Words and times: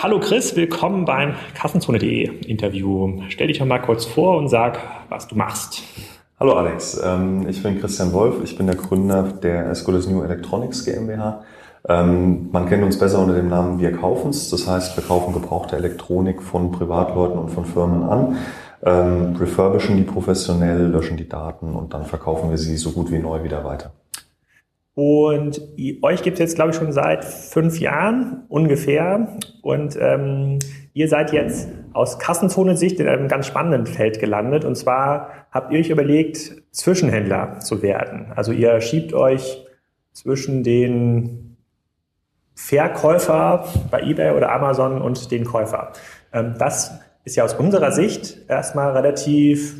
Hallo 0.00 0.20
Chris, 0.20 0.54
willkommen 0.54 1.06
beim 1.06 1.34
Kassenzone.de 1.56 2.46
Interview. 2.46 3.20
Stell 3.30 3.48
dich 3.48 3.58
doch 3.58 3.66
mal 3.66 3.80
kurz 3.80 4.04
vor 4.04 4.36
und 4.36 4.46
sag, 4.46 4.78
was 5.08 5.26
du 5.26 5.34
machst. 5.34 5.82
Hallo 6.38 6.52
Alex, 6.52 7.02
ähm, 7.04 7.48
ich 7.48 7.60
bin 7.64 7.80
Christian 7.80 8.12
Wolf, 8.12 8.36
ich 8.44 8.56
bin 8.56 8.68
der 8.68 8.76
Gründer 8.76 9.24
der 9.24 9.68
Escoles 9.70 10.08
New 10.08 10.22
Electronics 10.22 10.84
GmbH. 10.84 11.42
Ähm, 11.88 12.48
man 12.52 12.68
kennt 12.68 12.84
uns 12.84 12.96
besser 12.96 13.18
unter 13.18 13.34
dem 13.34 13.48
Namen 13.48 13.80
Wir 13.80 13.90
kaufen's, 13.90 14.50
das 14.50 14.68
heißt, 14.68 14.96
wir 14.96 15.02
kaufen 15.02 15.34
gebrauchte 15.34 15.74
Elektronik 15.74 16.42
von 16.42 16.70
Privatleuten 16.70 17.36
und 17.36 17.50
von 17.50 17.64
Firmen 17.64 18.04
an, 18.04 18.36
ähm, 18.86 19.34
refurbischen 19.34 19.96
die 19.96 20.04
professionell, 20.04 20.92
löschen 20.92 21.16
die 21.16 21.28
Daten 21.28 21.74
und 21.74 21.92
dann 21.92 22.06
verkaufen 22.06 22.50
wir 22.50 22.58
sie 22.58 22.76
so 22.76 22.92
gut 22.92 23.10
wie 23.10 23.18
neu 23.18 23.42
wieder 23.42 23.64
weiter. 23.64 23.90
Und 24.98 25.62
euch 26.02 26.24
gibt 26.24 26.34
es 26.34 26.40
jetzt, 26.40 26.54
glaube 26.56 26.72
ich, 26.72 26.76
schon 26.76 26.90
seit 26.90 27.24
fünf 27.24 27.78
Jahren 27.78 28.42
ungefähr. 28.48 29.38
Und 29.62 29.96
ähm, 30.00 30.58
ihr 30.92 31.06
seid 31.06 31.32
jetzt 31.32 31.68
aus 31.92 32.18
Kassenzone-Sicht 32.18 32.98
in 32.98 33.06
einem 33.06 33.28
ganz 33.28 33.46
spannenden 33.46 33.86
Feld 33.86 34.18
gelandet. 34.18 34.64
Und 34.64 34.74
zwar 34.74 35.46
habt 35.52 35.72
ihr 35.72 35.78
euch 35.78 35.90
überlegt, 35.90 36.64
Zwischenhändler 36.72 37.60
zu 37.60 37.80
werden. 37.80 38.32
Also 38.34 38.50
ihr 38.50 38.80
schiebt 38.80 39.14
euch 39.14 39.64
zwischen 40.12 40.64
den 40.64 41.56
Verkäufer 42.56 43.66
bei 43.92 44.02
eBay 44.02 44.32
oder 44.32 44.50
Amazon 44.50 45.00
und 45.00 45.30
den 45.30 45.44
Käufer. 45.44 45.92
Ähm, 46.32 46.54
das 46.58 46.90
ist 47.22 47.36
ja 47.36 47.44
aus 47.44 47.54
unserer 47.54 47.92
Sicht 47.92 48.48
erstmal 48.48 48.90
relativ 48.96 49.76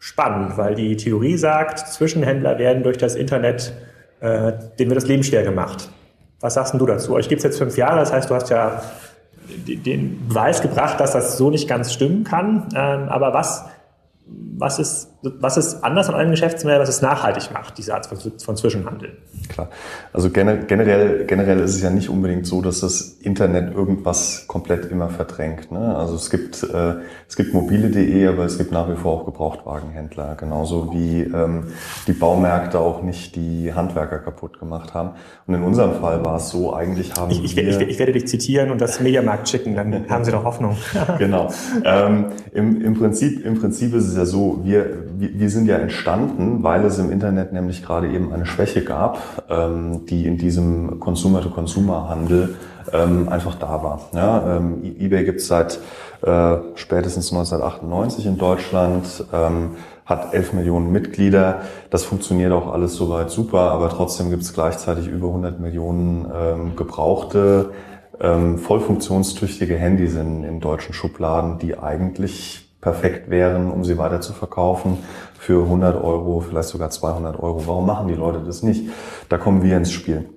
spannend, 0.00 0.58
weil 0.58 0.74
die 0.74 0.96
Theorie 0.96 1.36
sagt, 1.36 1.78
Zwischenhändler 1.78 2.58
werden 2.58 2.82
durch 2.82 2.98
das 2.98 3.14
Internet 3.14 3.72
äh, 4.20 4.52
dem 4.78 4.88
wird 4.88 4.96
das 4.96 5.08
Leben 5.08 5.22
schwer 5.22 5.42
gemacht. 5.42 5.90
Was 6.40 6.54
sagst 6.54 6.74
du 6.74 6.86
dazu? 6.86 7.14
Euch 7.14 7.28
gibt 7.28 7.40
es 7.40 7.44
jetzt 7.44 7.58
fünf 7.58 7.76
Jahre, 7.76 7.98
das 7.98 8.12
heißt, 8.12 8.28
du 8.30 8.34
hast 8.34 8.50
ja 8.50 8.82
den 9.48 10.28
Beweis 10.28 10.60
gebracht, 10.60 11.00
dass 11.00 11.12
das 11.12 11.38
so 11.38 11.50
nicht 11.50 11.68
ganz 11.68 11.92
stimmen 11.92 12.24
kann. 12.24 12.68
Ähm, 12.74 13.08
aber 13.08 13.32
was 13.32 13.64
was 14.58 14.78
ist, 14.78 15.10
was 15.22 15.56
ist 15.56 15.84
anders 15.84 16.08
an 16.08 16.14
eurem 16.14 16.30
Geschäftsmodell, 16.30 16.80
was 16.80 16.88
es 16.88 17.02
nachhaltig 17.02 17.52
macht, 17.52 17.76
diese 17.78 17.94
Art 17.94 18.06
von, 18.06 18.18
von 18.18 18.56
Zwischenhandel? 18.56 19.18
Klar. 19.48 19.68
Also 20.12 20.30
generell, 20.30 21.24
generell 21.26 21.60
ist 21.60 21.74
es 21.74 21.82
ja 21.82 21.90
nicht 21.90 22.08
unbedingt 22.08 22.46
so, 22.46 22.62
dass 22.62 22.80
das 22.80 23.00
Internet 23.20 23.74
irgendwas 23.74 24.46
komplett 24.46 24.90
immer 24.90 25.08
verdrängt. 25.08 25.72
Ne? 25.72 25.96
Also 25.96 26.14
es 26.14 26.30
gibt, 26.30 26.62
äh, 26.62 26.94
es 27.28 27.36
gibt 27.36 27.52
mobile.de, 27.52 28.26
aber 28.28 28.44
es 28.44 28.56
gibt 28.56 28.72
nach 28.72 28.88
wie 28.88 28.96
vor 28.96 29.20
auch 29.20 29.24
Gebrauchtwagenhändler. 29.26 30.36
Genauso 30.36 30.92
wie 30.92 31.22
ähm, 31.22 31.64
die 32.06 32.12
Baumärkte 32.12 32.78
auch 32.78 33.02
nicht 33.02 33.36
die 33.36 33.74
Handwerker 33.74 34.18
kaputt 34.18 34.58
gemacht 34.58 34.94
haben. 34.94 35.10
Und 35.46 35.54
in 35.54 35.62
unserem 35.62 36.00
Fall 36.00 36.24
war 36.24 36.36
es 36.36 36.48
so, 36.48 36.74
eigentlich 36.74 37.14
haben 37.14 37.30
ich, 37.30 37.44
ich, 37.44 37.56
wir... 37.56 37.68
Ich, 37.68 37.80
ich, 37.80 37.98
werde 37.98 38.12
dich 38.12 38.26
zitieren 38.26 38.70
und 38.70 38.80
das 38.80 39.00
Mediamarkt 39.00 39.48
schicken, 39.48 39.74
dann 39.74 40.08
haben 40.08 40.24
Sie 40.24 40.30
doch 40.30 40.44
Hoffnung. 40.44 40.76
genau. 41.18 41.52
Ähm, 41.84 42.26
im, 42.54 42.80
im, 42.80 42.94
Prinzip, 42.94 43.44
Im 43.44 43.60
Prinzip 43.60 43.94
ist 43.94 44.06
es 44.06 44.16
ja 44.16 44.24
so, 44.24 44.45
wir, 44.64 45.04
wir 45.16 45.50
sind 45.50 45.66
ja 45.66 45.76
entstanden, 45.76 46.62
weil 46.62 46.84
es 46.84 46.98
im 46.98 47.10
Internet 47.10 47.52
nämlich 47.52 47.84
gerade 47.84 48.08
eben 48.08 48.32
eine 48.32 48.46
Schwäche 48.46 48.82
gab, 48.84 49.18
ähm, 49.48 50.06
die 50.06 50.26
in 50.26 50.38
diesem 50.38 51.00
Consumer-to-Consumer-Handel 51.00 52.56
ähm, 52.92 53.28
einfach 53.28 53.54
da 53.56 53.82
war. 53.82 54.00
Ja, 54.14 54.56
ähm, 54.56 54.82
eBay 54.82 55.24
gibt 55.24 55.40
es 55.40 55.48
seit 55.48 55.80
äh, 56.22 56.56
spätestens 56.74 57.32
1998 57.32 58.26
in 58.26 58.38
Deutschland, 58.38 59.24
ähm, 59.32 59.70
hat 60.04 60.32
11 60.32 60.52
Millionen 60.52 60.92
Mitglieder. 60.92 61.62
Das 61.90 62.04
funktioniert 62.04 62.52
auch 62.52 62.72
alles 62.72 62.94
soweit 62.94 63.30
super, 63.30 63.72
aber 63.72 63.88
trotzdem 63.88 64.30
gibt 64.30 64.42
es 64.42 64.54
gleichzeitig 64.54 65.08
über 65.08 65.28
100 65.28 65.60
Millionen 65.60 66.26
ähm, 66.32 66.76
gebrauchte, 66.76 67.70
ähm, 68.20 68.58
voll 68.58 68.80
funktionstüchtige 68.80 69.76
Handys 69.76 70.14
in, 70.14 70.44
in 70.44 70.60
deutschen 70.60 70.94
Schubladen, 70.94 71.58
die 71.58 71.78
eigentlich 71.78 72.65
perfekt 72.86 73.28
wären, 73.30 73.72
um 73.72 73.84
sie 73.84 73.98
weiter 73.98 74.20
zu 74.20 74.32
verkaufen 74.32 74.98
für 75.36 75.64
100 75.64 75.96
Euro, 75.96 76.38
vielleicht 76.38 76.68
sogar 76.68 76.88
200 76.88 77.36
Euro. 77.36 77.66
Warum 77.66 77.84
machen 77.84 78.06
die 78.06 78.14
Leute 78.14 78.44
das 78.46 78.62
nicht? 78.62 78.88
Da 79.28 79.38
kommen 79.38 79.64
wir 79.64 79.76
ins 79.76 79.90
Spiel. 79.90 80.30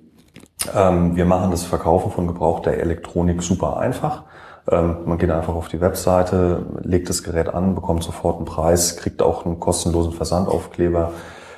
Ähm, 0.74 1.14
wir 1.14 1.26
machen 1.26 1.52
das 1.52 1.62
Verkaufen 1.62 2.10
von 2.10 2.26
gebrauchter 2.26 2.72
Elektronik 2.72 3.40
super 3.40 3.76
einfach. 3.76 4.24
Ähm, 4.68 4.96
man 5.04 5.16
geht 5.16 5.30
einfach 5.30 5.54
auf 5.54 5.68
die 5.68 5.80
Webseite, 5.80 6.66
legt 6.82 7.08
das 7.08 7.22
Gerät 7.22 7.48
an, 7.48 7.76
bekommt 7.76 8.02
sofort 8.02 8.38
einen 8.38 8.46
Preis, 8.46 8.96
kriegt 8.96 9.22
auch 9.22 9.46
einen 9.46 9.60
kostenlosen 9.60 10.12
Versandaufkleber. 10.12 11.12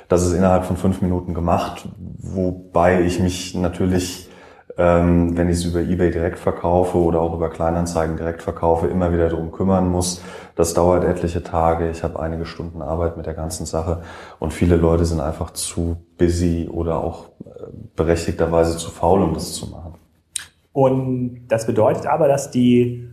Das 0.09 0.23
ist 0.23 0.33
innerhalb 0.33 0.65
von 0.65 0.77
fünf 0.77 1.01
Minuten 1.01 1.33
gemacht, 1.33 1.87
wobei 2.19 3.01
ich 3.01 3.19
mich 3.19 3.55
natürlich 3.55 4.29
ähm, 4.77 5.37
wenn 5.37 5.49
ich 5.49 5.57
es 5.57 5.65
über 5.65 5.81
eBay 5.81 6.11
direkt 6.11 6.39
verkaufe 6.39 6.97
oder 6.97 7.21
auch 7.21 7.33
über 7.33 7.49
Kleinanzeigen 7.49 8.17
direkt 8.17 8.41
verkaufe, 8.41 8.87
immer 8.87 9.13
wieder 9.13 9.29
darum 9.29 9.51
kümmern 9.51 9.89
muss. 9.89 10.21
Das 10.55 10.73
dauert 10.73 11.03
etliche 11.03 11.43
Tage. 11.43 11.89
Ich 11.89 12.03
habe 12.03 12.19
einige 12.19 12.45
Stunden 12.45 12.81
Arbeit 12.81 13.17
mit 13.17 13.25
der 13.25 13.33
ganzen 13.33 13.65
Sache 13.65 14.03
und 14.39 14.53
viele 14.53 14.75
Leute 14.75 15.05
sind 15.05 15.19
einfach 15.19 15.51
zu 15.51 15.97
busy 16.17 16.69
oder 16.71 17.03
auch 17.03 17.29
äh, 17.45 17.65
berechtigterweise 17.95 18.77
zu 18.77 18.89
faul, 18.89 19.21
um 19.21 19.33
das 19.33 19.53
zu 19.53 19.67
machen. 19.67 19.95
Und 20.71 21.45
das 21.47 21.67
bedeutet 21.67 22.07
aber, 22.07 22.27
dass 22.27 22.49
die, 22.49 23.09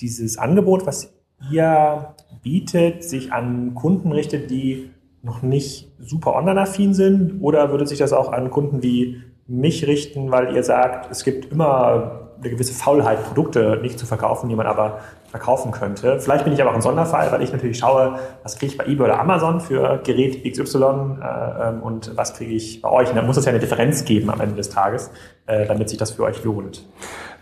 dieses 0.00 0.38
Angebot, 0.38 0.86
was 0.86 1.12
ihr 1.50 2.14
bietet, 2.42 3.04
sich 3.04 3.32
an 3.32 3.74
Kunden 3.74 4.12
richtet, 4.12 4.50
die 4.50 4.90
noch 5.22 5.42
nicht 5.42 5.92
super 5.98 6.34
online-affin 6.34 6.94
sind? 6.94 7.40
Oder 7.40 7.70
würde 7.70 7.86
sich 7.86 7.98
das 7.98 8.12
auch 8.12 8.32
an 8.32 8.50
Kunden 8.50 8.82
wie 8.82 9.22
mich 9.46 9.86
richten, 9.86 10.30
weil 10.30 10.54
ihr 10.54 10.62
sagt, 10.62 11.10
es 11.10 11.24
gibt 11.24 11.52
immer 11.52 12.30
eine 12.42 12.50
gewisse 12.50 12.74
Faulheit, 12.74 13.24
Produkte 13.24 13.78
nicht 13.82 13.98
zu 13.98 14.06
verkaufen, 14.06 14.48
die 14.48 14.56
man 14.56 14.66
aber 14.66 14.98
verkaufen 15.30 15.72
könnte. 15.72 16.18
Vielleicht 16.20 16.44
bin 16.44 16.52
ich 16.52 16.60
aber 16.60 16.70
auch 16.70 16.74
ein 16.74 16.82
Sonderfall, 16.82 17.30
weil 17.32 17.42
ich 17.42 17.52
natürlich 17.52 17.78
schaue, 17.78 18.18
was 18.42 18.58
kriege 18.58 18.72
ich 18.72 18.78
bei 18.78 18.84
eBay 18.84 19.06
oder 19.06 19.20
Amazon 19.20 19.60
für 19.60 20.00
Gerät 20.04 20.44
XY 20.44 20.76
äh, 21.22 21.68
ähm, 21.68 21.82
und 21.82 22.16
was 22.16 22.34
kriege 22.34 22.52
ich 22.52 22.82
bei 22.82 22.90
euch. 22.90 23.08
Und 23.08 23.16
da 23.16 23.22
muss 23.22 23.36
es 23.36 23.44
ja 23.44 23.50
eine 23.50 23.60
Differenz 23.60 24.04
geben 24.04 24.30
am 24.30 24.40
Ende 24.40 24.56
des 24.56 24.68
Tages, 24.68 25.10
äh, 25.46 25.66
damit 25.66 25.88
sich 25.88 25.98
das 25.98 26.10
für 26.10 26.24
euch 26.24 26.42
lohnt. 26.44 26.86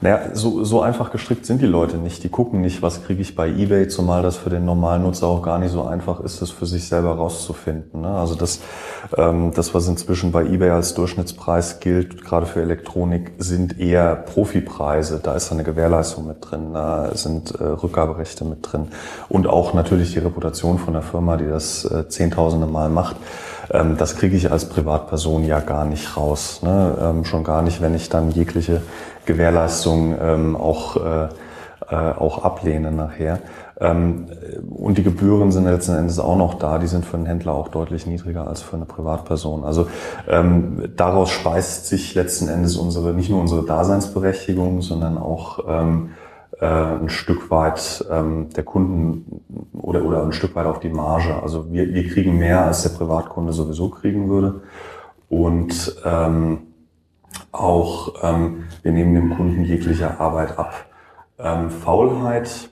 Naja, 0.02 0.30
so, 0.32 0.64
so 0.64 0.80
einfach 0.80 1.10
gestrickt 1.10 1.44
sind 1.44 1.60
die 1.60 1.66
Leute 1.66 1.98
nicht. 1.98 2.24
Die 2.24 2.30
gucken 2.30 2.62
nicht, 2.62 2.80
was 2.80 3.04
kriege 3.04 3.20
ich 3.20 3.36
bei 3.36 3.48
eBay, 3.48 3.86
zumal 3.88 4.22
das 4.22 4.36
für 4.36 4.48
den 4.48 4.64
normalen 4.64 5.02
Nutzer 5.02 5.26
auch 5.26 5.42
gar 5.42 5.58
nicht 5.58 5.72
so 5.72 5.82
einfach 5.82 6.20
ist, 6.20 6.40
das 6.40 6.50
für 6.50 6.64
sich 6.64 6.88
selber 6.88 7.16
rauszufinden. 7.16 8.00
Ne? 8.00 8.08
Also 8.08 8.34
das, 8.34 8.60
ähm, 9.18 9.52
das, 9.54 9.74
was 9.74 9.86
inzwischen 9.88 10.32
bei 10.32 10.46
eBay 10.46 10.70
als 10.70 10.94
Durchschnittspreis 10.94 11.80
gilt, 11.80 12.24
gerade 12.24 12.46
für 12.46 12.62
Elektronik, 12.62 13.32
sind 13.36 13.78
eher 13.78 14.16
Profipreise. 14.16 15.20
Da 15.22 15.34
ist 15.34 15.52
eine 15.52 15.64
Gewährleistung 15.64 16.26
mit 16.26 16.38
drin, 16.40 16.72
da 16.72 17.14
sind 17.14 17.50
äh, 17.60 17.64
Rückgaberechte 17.64 18.46
mit 18.46 18.60
drin 18.62 18.88
und 19.28 19.46
auch 19.46 19.74
natürlich 19.74 20.14
die 20.14 20.20
Reputation 20.20 20.78
von 20.78 20.94
der 20.94 21.02
Firma, 21.02 21.36
die 21.36 21.46
das 21.46 21.84
äh, 21.84 22.08
zehntausende 22.08 22.66
Mal 22.66 22.88
macht. 22.88 23.16
Ähm, 23.70 23.96
das 23.96 24.16
kriege 24.16 24.36
ich 24.36 24.50
als 24.50 24.64
Privatperson 24.64 25.44
ja 25.44 25.60
gar 25.60 25.84
nicht 25.84 26.16
raus. 26.16 26.60
Ne? 26.62 26.96
Ähm, 27.00 27.24
schon 27.24 27.44
gar 27.44 27.62
nicht, 27.62 27.80
wenn 27.80 27.94
ich 27.94 28.08
dann 28.08 28.30
jegliche 28.30 28.82
Gewährleistung 29.32 30.14
ähm, 30.20 30.56
auch, 30.56 30.96
äh, 30.96 31.28
äh, 31.90 31.94
auch 31.94 32.44
ablehne 32.44 32.92
nachher. 32.92 33.38
Ähm, 33.80 34.26
und 34.70 34.98
die 34.98 35.02
Gebühren 35.02 35.52
sind 35.52 35.64
letzten 35.64 35.96
Endes 35.96 36.18
auch 36.18 36.36
noch 36.36 36.54
da. 36.54 36.78
Die 36.78 36.86
sind 36.86 37.04
für 37.06 37.16
einen 37.16 37.26
Händler 37.26 37.54
auch 37.54 37.68
deutlich 37.68 38.06
niedriger 38.06 38.46
als 38.46 38.60
für 38.60 38.76
eine 38.76 38.84
Privatperson. 38.84 39.64
Also 39.64 39.88
ähm, 40.28 40.82
daraus 40.96 41.30
speist 41.30 41.86
sich 41.86 42.14
letzten 42.14 42.48
Endes 42.48 42.76
unsere, 42.76 43.14
nicht 43.14 43.30
nur 43.30 43.40
unsere 43.40 43.64
Daseinsberechtigung, 43.64 44.82
sondern 44.82 45.16
auch 45.16 45.60
ähm, 45.66 46.10
äh, 46.60 46.66
ein 46.66 47.08
Stück 47.08 47.50
weit 47.50 48.04
ähm, 48.10 48.48
der 48.54 48.64
Kunden 48.64 49.40
oder, 49.72 50.04
oder 50.04 50.22
ein 50.22 50.32
Stück 50.32 50.54
weit 50.54 50.66
auf 50.66 50.80
die 50.80 50.90
Marge. 50.90 51.42
Also 51.42 51.72
wir, 51.72 51.88
wir 51.94 52.06
kriegen 52.06 52.38
mehr, 52.38 52.66
als 52.66 52.82
der 52.82 52.90
Privatkunde 52.90 53.52
sowieso 53.52 53.88
kriegen 53.88 54.28
würde. 54.28 54.60
Und 55.30 55.96
ähm, 56.04 56.58
auch 57.52 58.14
ähm, 58.22 58.64
wir 58.82 58.92
nehmen 58.92 59.14
dem 59.14 59.36
Kunden 59.36 59.64
jegliche 59.64 60.20
Arbeit 60.20 60.58
ab. 60.58 60.72
Ähm, 61.38 61.70
Faulheit 61.70 62.70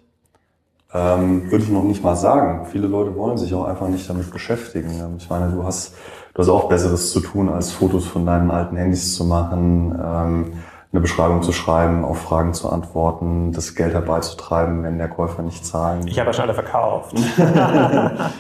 ähm, 0.93 1.51
würde 1.51 1.65
ich 1.65 1.71
noch 1.71 1.85
nicht 1.85 2.03
mal 2.03 2.17
sagen. 2.17 2.67
Viele 2.67 2.87
Leute 2.87 3.15
wollen 3.15 3.37
sich 3.37 3.53
auch 3.55 3.65
einfach 3.65 3.89
nicht 3.89 4.09
damit 4.09 4.31
beschäftigen. 4.31 4.91
Ähm, 4.91 5.17
ich 5.19 5.29
meine, 5.29 5.51
du 5.51 5.65
hast, 5.65 5.95
du 6.35 6.43
hast 6.43 6.49
auch 6.49 6.69
Besseres 6.69 7.13
zu 7.13 7.21
tun, 7.21 7.49
als 7.49 7.73
Fotos 7.73 8.07
von 8.07 8.25
deinen 8.25 8.51
alten 8.51 8.77
Handys 8.77 9.15
zu 9.15 9.25
machen, 9.25 9.99
ähm, 10.03 10.53
eine 10.91 11.03
Beschreibung 11.03 11.43
zu 11.43 11.53
schreiben, 11.53 12.03
auf 12.03 12.23
Fragen 12.23 12.55
zu 12.55 12.71
antworten, 12.71 13.53
das 13.53 13.75
Geld 13.75 13.93
herbeizutreiben, 13.93 14.83
wenn 14.83 14.97
der 14.97 15.09
Käufer 15.09 15.43
nicht 15.43 15.67
zahlen. 15.67 16.07
Ich 16.07 16.19
habe 16.19 16.31
ja 16.31 16.33
schon 16.33 16.45
alle 16.45 16.55
verkauft. 16.55 17.15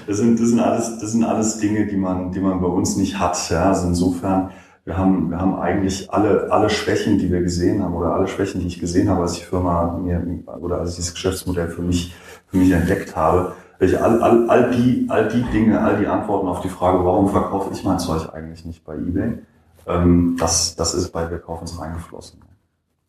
das, 0.06 0.17
sind, 0.17 0.41
das, 0.41 0.49
sind 0.49 0.61
alles, 0.61 0.99
das 0.99 1.12
sind 1.12 1.25
alles 1.25 1.58
Dinge, 1.58 1.87
die 1.87 1.99
man, 1.99 2.32
die 2.32 2.41
man 2.41 2.62
bei 2.62 2.69
uns 2.69 2.96
nicht 2.96 3.19
hat. 3.19 3.50
Ja? 3.50 3.64
Also 3.64 3.88
insofern 3.88 4.50
wir 4.88 4.96
haben, 4.96 5.29
wir 5.29 5.38
haben 5.38 5.55
eigentlich 5.56 6.11
alle, 6.11 6.50
alle 6.50 6.70
Schwächen, 6.70 7.19
die 7.19 7.31
wir 7.31 7.43
gesehen 7.43 7.85
haben, 7.85 7.94
oder 7.94 8.14
alle 8.14 8.26
Schwächen, 8.26 8.62
die 8.62 8.69
ich 8.69 8.81
gesehen 8.81 9.11
habe, 9.11 9.20
als 9.20 9.35
die 9.35 9.44
Firma 9.44 9.99
mir, 10.02 10.25
oder 10.62 10.79
als 10.79 10.90
ich 10.90 10.96
dieses 10.96 11.12
Geschäftsmodell 11.12 11.69
für 11.69 11.82
mich, 11.82 12.14
für 12.46 12.56
mich 12.56 12.70
entdeckt 12.70 13.14
habe, 13.14 13.52
welche 13.79 14.02
all, 14.02 14.23
all, 14.23 14.49
all, 14.49 14.70
die, 14.70 15.05
all 15.11 15.29
die 15.29 15.43
Dinge, 15.52 15.79
all 15.79 15.99
die 15.99 16.06
Antworten 16.06 16.49
auf 16.49 16.62
die 16.62 16.70
Frage, 16.70 17.05
warum 17.05 17.29
verkaufe 17.29 17.70
ich 17.75 17.85
mein 17.85 17.99
Zeug 17.99 18.32
eigentlich 18.32 18.64
nicht 18.64 18.82
bei 18.82 18.94
eBay, 18.94 19.35
ähm, 19.87 20.37
das, 20.40 20.75
das 20.75 20.94
ist 20.94 21.11
bei 21.11 21.31
Wir 21.31 21.38
kaufen 21.38 21.64
es 21.64 21.79
reingeflossen. 21.79 22.41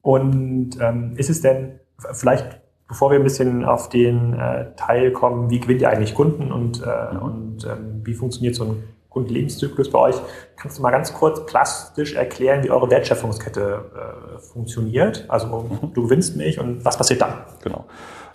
Und 0.01 0.71
ähm, 0.81 1.13
ist 1.15 1.29
es 1.29 1.39
denn 1.39 1.79
vielleicht, 2.11 2.59
bevor 2.89 3.09
wir 3.09 3.19
ein 3.19 3.23
bisschen 3.23 3.63
auf 3.63 3.87
den 3.87 4.33
äh, 4.33 4.75
Teil 4.75 5.13
kommen, 5.13 5.49
wie 5.49 5.61
gewinnt 5.61 5.81
ihr 5.81 5.89
eigentlich 5.89 6.13
Kunden 6.13 6.51
und, 6.51 6.83
äh, 6.83 7.13
mhm. 7.13 7.21
und 7.21 7.65
ähm, 7.65 8.01
wie 8.03 8.15
funktioniert 8.15 8.55
so 8.55 8.65
ein 8.65 8.83
Kundenlebenszyklus 9.09 9.89
bei 9.89 9.99
euch, 9.99 10.15
kannst 10.55 10.77
du 10.77 10.81
mal 10.83 10.91
ganz 10.91 11.13
kurz 11.13 11.45
plastisch 11.45 12.13
erklären, 12.13 12.63
wie 12.63 12.69
eure 12.69 12.89
Wertschöpfungskette 12.89 13.85
äh, 13.95 14.39
funktioniert? 14.39 15.25
Also 15.27 15.47
mhm. 15.47 15.93
du 15.93 16.03
gewinnst 16.03 16.35
mich 16.35 16.59
und 16.59 16.85
was 16.85 16.97
passiert 16.97 17.21
dann? 17.21 17.33
Genau. 17.63 17.85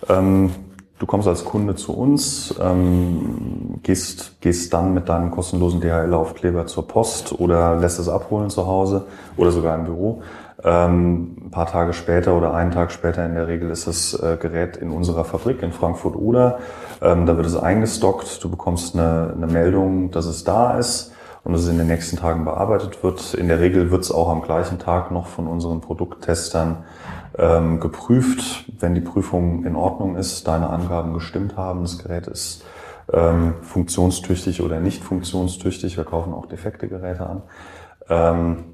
Ähm 0.08 0.50
Du 1.00 1.06
kommst 1.06 1.26
als 1.26 1.44
Kunde 1.44 1.74
zu 1.74 1.92
uns, 1.92 2.54
ähm, 2.60 3.80
gehst, 3.82 4.40
gehst 4.40 4.72
dann 4.72 4.94
mit 4.94 5.08
deinem 5.08 5.32
kostenlosen 5.32 5.80
DHL-Aufkleber 5.80 6.66
zur 6.66 6.86
Post 6.86 7.38
oder 7.38 7.76
lässt 7.76 7.98
es 7.98 8.08
abholen 8.08 8.48
zu 8.48 8.66
Hause 8.66 9.04
oder 9.36 9.50
sogar 9.50 9.74
im 9.76 9.86
Büro. 9.86 10.22
Ähm, 10.64 11.36
ein 11.44 11.50
paar 11.50 11.66
Tage 11.66 11.92
später 11.92 12.34
oder 12.34 12.54
einen 12.54 12.70
Tag 12.70 12.90
später 12.90 13.24
in 13.26 13.34
der 13.34 13.48
Regel 13.48 13.70
ist 13.70 13.86
das 13.86 14.14
äh, 14.14 14.38
Gerät 14.40 14.78
in 14.78 14.90
unserer 14.90 15.24
Fabrik 15.24 15.62
in 15.62 15.72
Frankfurt 15.72 16.16
oder 16.16 16.58
ähm, 17.02 17.26
da 17.26 17.36
wird 17.36 17.46
es 17.46 17.56
eingestockt. 17.56 18.42
Du 18.42 18.50
bekommst 18.50 18.94
eine, 18.94 19.34
eine 19.36 19.46
Meldung, 19.46 20.10
dass 20.10 20.24
es 20.24 20.42
da 20.42 20.78
ist 20.78 21.12
und 21.44 21.52
dass 21.52 21.62
es 21.62 21.68
in 21.68 21.76
den 21.76 21.86
nächsten 21.86 22.16
Tagen 22.16 22.46
bearbeitet 22.46 23.02
wird. 23.02 23.34
In 23.34 23.48
der 23.48 23.60
Regel 23.60 23.90
wird 23.90 24.04
es 24.04 24.10
auch 24.10 24.30
am 24.30 24.40
gleichen 24.40 24.78
Tag 24.78 25.10
noch 25.10 25.26
von 25.26 25.46
unseren 25.46 25.82
Produkttestern 25.82 26.84
ähm, 27.38 27.78
geprüft. 27.78 28.64
Wenn 28.80 28.94
die 28.94 29.02
Prüfung 29.02 29.66
in 29.66 29.76
Ordnung 29.76 30.16
ist, 30.16 30.48
deine 30.48 30.70
Angaben 30.70 31.12
gestimmt 31.12 31.58
haben, 31.58 31.82
das 31.82 31.98
Gerät 31.98 32.26
ist 32.26 32.64
ähm, 33.12 33.54
funktionstüchtig 33.60 34.62
oder 34.62 34.80
nicht 34.80 35.04
funktionstüchtig, 35.04 35.98
wir 35.98 36.04
kaufen 36.04 36.32
auch 36.32 36.46
defekte 36.46 36.88
Geräte 36.88 37.26
an, 37.26 37.42
ähm, 38.08 38.73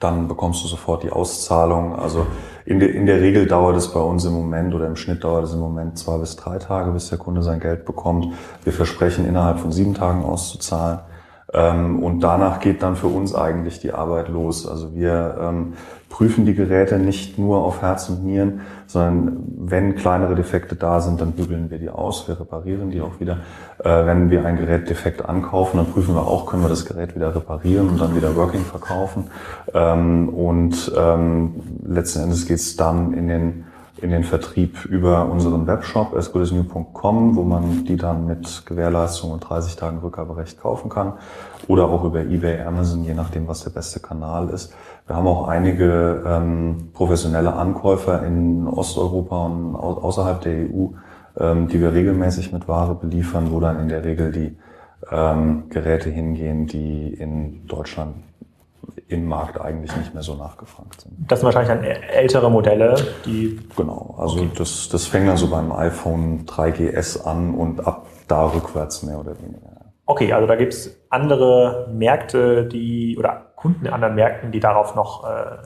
dann 0.00 0.28
bekommst 0.28 0.64
du 0.64 0.68
sofort 0.68 1.02
die 1.02 1.10
Auszahlung. 1.10 1.96
Also 1.96 2.26
in, 2.64 2.80
de, 2.80 2.90
in 2.90 3.06
der 3.06 3.20
Regel 3.20 3.46
dauert 3.46 3.76
es 3.76 3.88
bei 3.88 4.00
uns 4.00 4.24
im 4.24 4.32
Moment 4.32 4.74
oder 4.74 4.86
im 4.86 4.96
Schnitt 4.96 5.24
dauert 5.24 5.44
es 5.44 5.52
im 5.52 5.60
Moment 5.60 5.98
zwei 5.98 6.18
bis 6.18 6.36
drei 6.36 6.58
Tage, 6.58 6.90
bis 6.92 7.08
der 7.08 7.18
Kunde 7.18 7.42
sein 7.42 7.60
Geld 7.60 7.84
bekommt. 7.84 8.32
Wir 8.64 8.72
versprechen 8.72 9.26
innerhalb 9.26 9.60
von 9.60 9.72
sieben 9.72 9.94
Tagen 9.94 10.24
auszuzahlen. 10.24 11.00
Ähm, 11.52 12.02
und 12.02 12.20
danach 12.20 12.60
geht 12.60 12.82
dann 12.82 12.96
für 12.96 13.06
uns 13.06 13.34
eigentlich 13.34 13.80
die 13.80 13.92
Arbeit 13.92 14.28
los. 14.28 14.66
Also 14.66 14.94
wir 14.94 15.36
ähm, 15.40 15.74
prüfen 16.08 16.46
die 16.46 16.54
Geräte 16.54 16.98
nicht 16.98 17.38
nur 17.38 17.64
auf 17.64 17.82
Herz 17.82 18.08
und 18.08 18.24
Nieren, 18.24 18.60
sondern 18.86 19.36
wenn 19.58 19.96
kleinere 19.96 20.34
Defekte 20.34 20.76
da 20.76 21.00
sind, 21.00 21.20
dann 21.20 21.32
bügeln 21.32 21.70
wir 21.70 21.78
die 21.78 21.90
aus, 21.90 22.28
wir 22.28 22.38
reparieren 22.38 22.90
die 22.90 23.00
auch 23.00 23.20
wieder. 23.20 23.38
Äh, 23.82 24.06
wenn 24.06 24.30
wir 24.30 24.44
ein 24.44 24.56
Gerät 24.56 24.88
defekt 24.88 25.24
ankaufen, 25.24 25.78
dann 25.78 25.86
prüfen 25.86 26.14
wir 26.14 26.26
auch, 26.26 26.46
können 26.46 26.62
wir 26.62 26.68
das 26.68 26.86
Gerät 26.86 27.14
wieder 27.14 27.34
reparieren 27.34 27.88
und 27.88 28.00
dann 28.00 28.14
wieder 28.14 28.36
Working 28.36 28.64
verkaufen. 28.64 29.24
Ähm, 29.72 30.28
und 30.28 30.92
ähm, 30.96 31.54
letzten 31.84 32.22
Endes 32.22 32.46
geht 32.46 32.58
es 32.58 32.76
dann 32.76 33.12
in 33.12 33.28
den 33.28 33.64
in 34.00 34.10
den 34.10 34.24
Vertrieb 34.24 34.84
über 34.84 35.30
unseren 35.30 35.66
Webshop 35.66 36.14
asgoodasnew.com, 36.16 37.36
wo 37.36 37.42
man 37.42 37.84
die 37.84 37.96
dann 37.96 38.26
mit 38.26 38.66
Gewährleistung 38.66 39.30
und 39.30 39.40
30 39.40 39.76
Tagen 39.76 39.98
Rückgaberecht 39.98 40.60
kaufen 40.60 40.88
kann 40.88 41.14
oder 41.68 41.88
auch 41.88 42.04
über 42.04 42.20
eBay, 42.20 42.60
Amazon, 42.62 43.04
je 43.04 43.14
nachdem, 43.14 43.46
was 43.46 43.64
der 43.64 43.70
beste 43.70 44.00
Kanal 44.00 44.50
ist. 44.50 44.74
Wir 45.06 45.16
haben 45.16 45.26
auch 45.26 45.48
einige 45.48 46.22
ähm, 46.26 46.90
professionelle 46.92 47.54
Ankäufer 47.54 48.24
in 48.24 48.66
Osteuropa 48.66 49.46
und 49.46 49.76
au 49.76 49.98
außerhalb 50.02 50.40
der 50.40 50.52
EU, 50.52 50.88
ähm, 51.38 51.68
die 51.68 51.80
wir 51.80 51.92
regelmäßig 51.92 52.52
mit 52.52 52.68
Ware 52.68 52.94
beliefern, 52.94 53.50
wo 53.50 53.60
dann 53.60 53.78
in 53.80 53.88
der 53.88 54.04
Regel 54.04 54.32
die 54.32 54.56
ähm, 55.10 55.64
Geräte 55.68 56.10
hingehen, 56.10 56.66
die 56.66 57.12
in 57.12 57.66
Deutschland 57.66 58.16
im 59.08 59.26
Markt 59.26 59.60
eigentlich 59.60 59.94
nicht 59.96 60.14
mehr 60.14 60.22
so 60.22 60.34
nachgefragt 60.34 61.02
sind. 61.02 61.14
Das 61.28 61.40
sind 61.40 61.46
wahrscheinlich 61.46 61.68
dann 61.68 61.84
ältere 61.84 62.50
Modelle, 62.50 62.94
die. 63.24 63.60
Genau, 63.76 64.14
also 64.18 64.38
okay. 64.38 64.50
das, 64.56 64.88
das 64.88 65.06
fängt 65.06 65.28
dann 65.28 65.36
so 65.36 65.48
beim 65.48 65.72
iPhone 65.72 66.46
3GS 66.46 67.24
an 67.24 67.54
und 67.54 67.86
ab 67.86 68.06
da 68.28 68.46
rückwärts 68.46 69.02
mehr 69.02 69.18
oder 69.18 69.38
weniger. 69.40 69.74
Okay, 70.06 70.32
also 70.32 70.46
da 70.46 70.56
gibt 70.56 70.74
es 70.74 71.00
andere 71.08 71.88
Märkte, 71.92 72.66
die 72.66 73.16
oder 73.18 73.52
Kunden 73.56 73.86
in 73.86 73.92
anderen 73.92 74.14
Märkten, 74.14 74.52
die 74.52 74.60
darauf 74.60 74.94
noch 74.94 75.24
äh, 75.24 75.56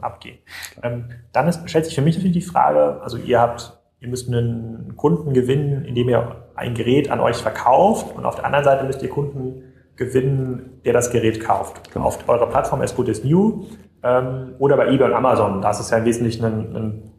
abgehen. 0.00 0.38
Ähm, 0.82 1.06
dann 1.32 1.48
ist, 1.48 1.68
stellt 1.68 1.84
sich 1.86 1.94
für 1.94 2.02
mich 2.02 2.16
natürlich 2.16 2.44
die 2.44 2.48
Frage, 2.48 3.00
also 3.02 3.16
ihr 3.16 3.40
habt, 3.40 3.78
ihr 4.00 4.08
müsst 4.08 4.28
einen 4.28 4.94
Kunden 4.96 5.32
gewinnen, 5.32 5.84
indem 5.84 6.08
ihr 6.08 6.36
ein 6.54 6.74
Gerät 6.74 7.10
an 7.10 7.18
euch 7.18 7.36
verkauft 7.36 8.14
und 8.14 8.24
auf 8.24 8.36
der 8.36 8.44
anderen 8.44 8.64
Seite 8.64 8.84
müsst 8.84 9.02
ihr 9.02 9.08
Kunden 9.08 9.71
gewinnen, 9.96 10.80
der 10.84 10.92
das 10.92 11.10
Gerät 11.10 11.40
kauft. 11.40 11.92
Genau. 11.92 12.06
Auf 12.06 12.28
eurer 12.28 12.46
Plattform 12.46 12.80
as 12.80 12.94
good 12.94 13.08
as 13.08 13.24
new 13.24 13.64
ähm, 14.02 14.54
oder 14.58 14.76
bei 14.76 14.88
eBay 14.88 15.08
und 15.08 15.14
Amazon. 15.14 15.62
Das 15.62 15.80
ist 15.80 15.90
ja 15.90 15.98
im 15.98 16.04
Wesentlichen 16.04 16.44
ein, 16.44 16.76
ein 16.76 17.12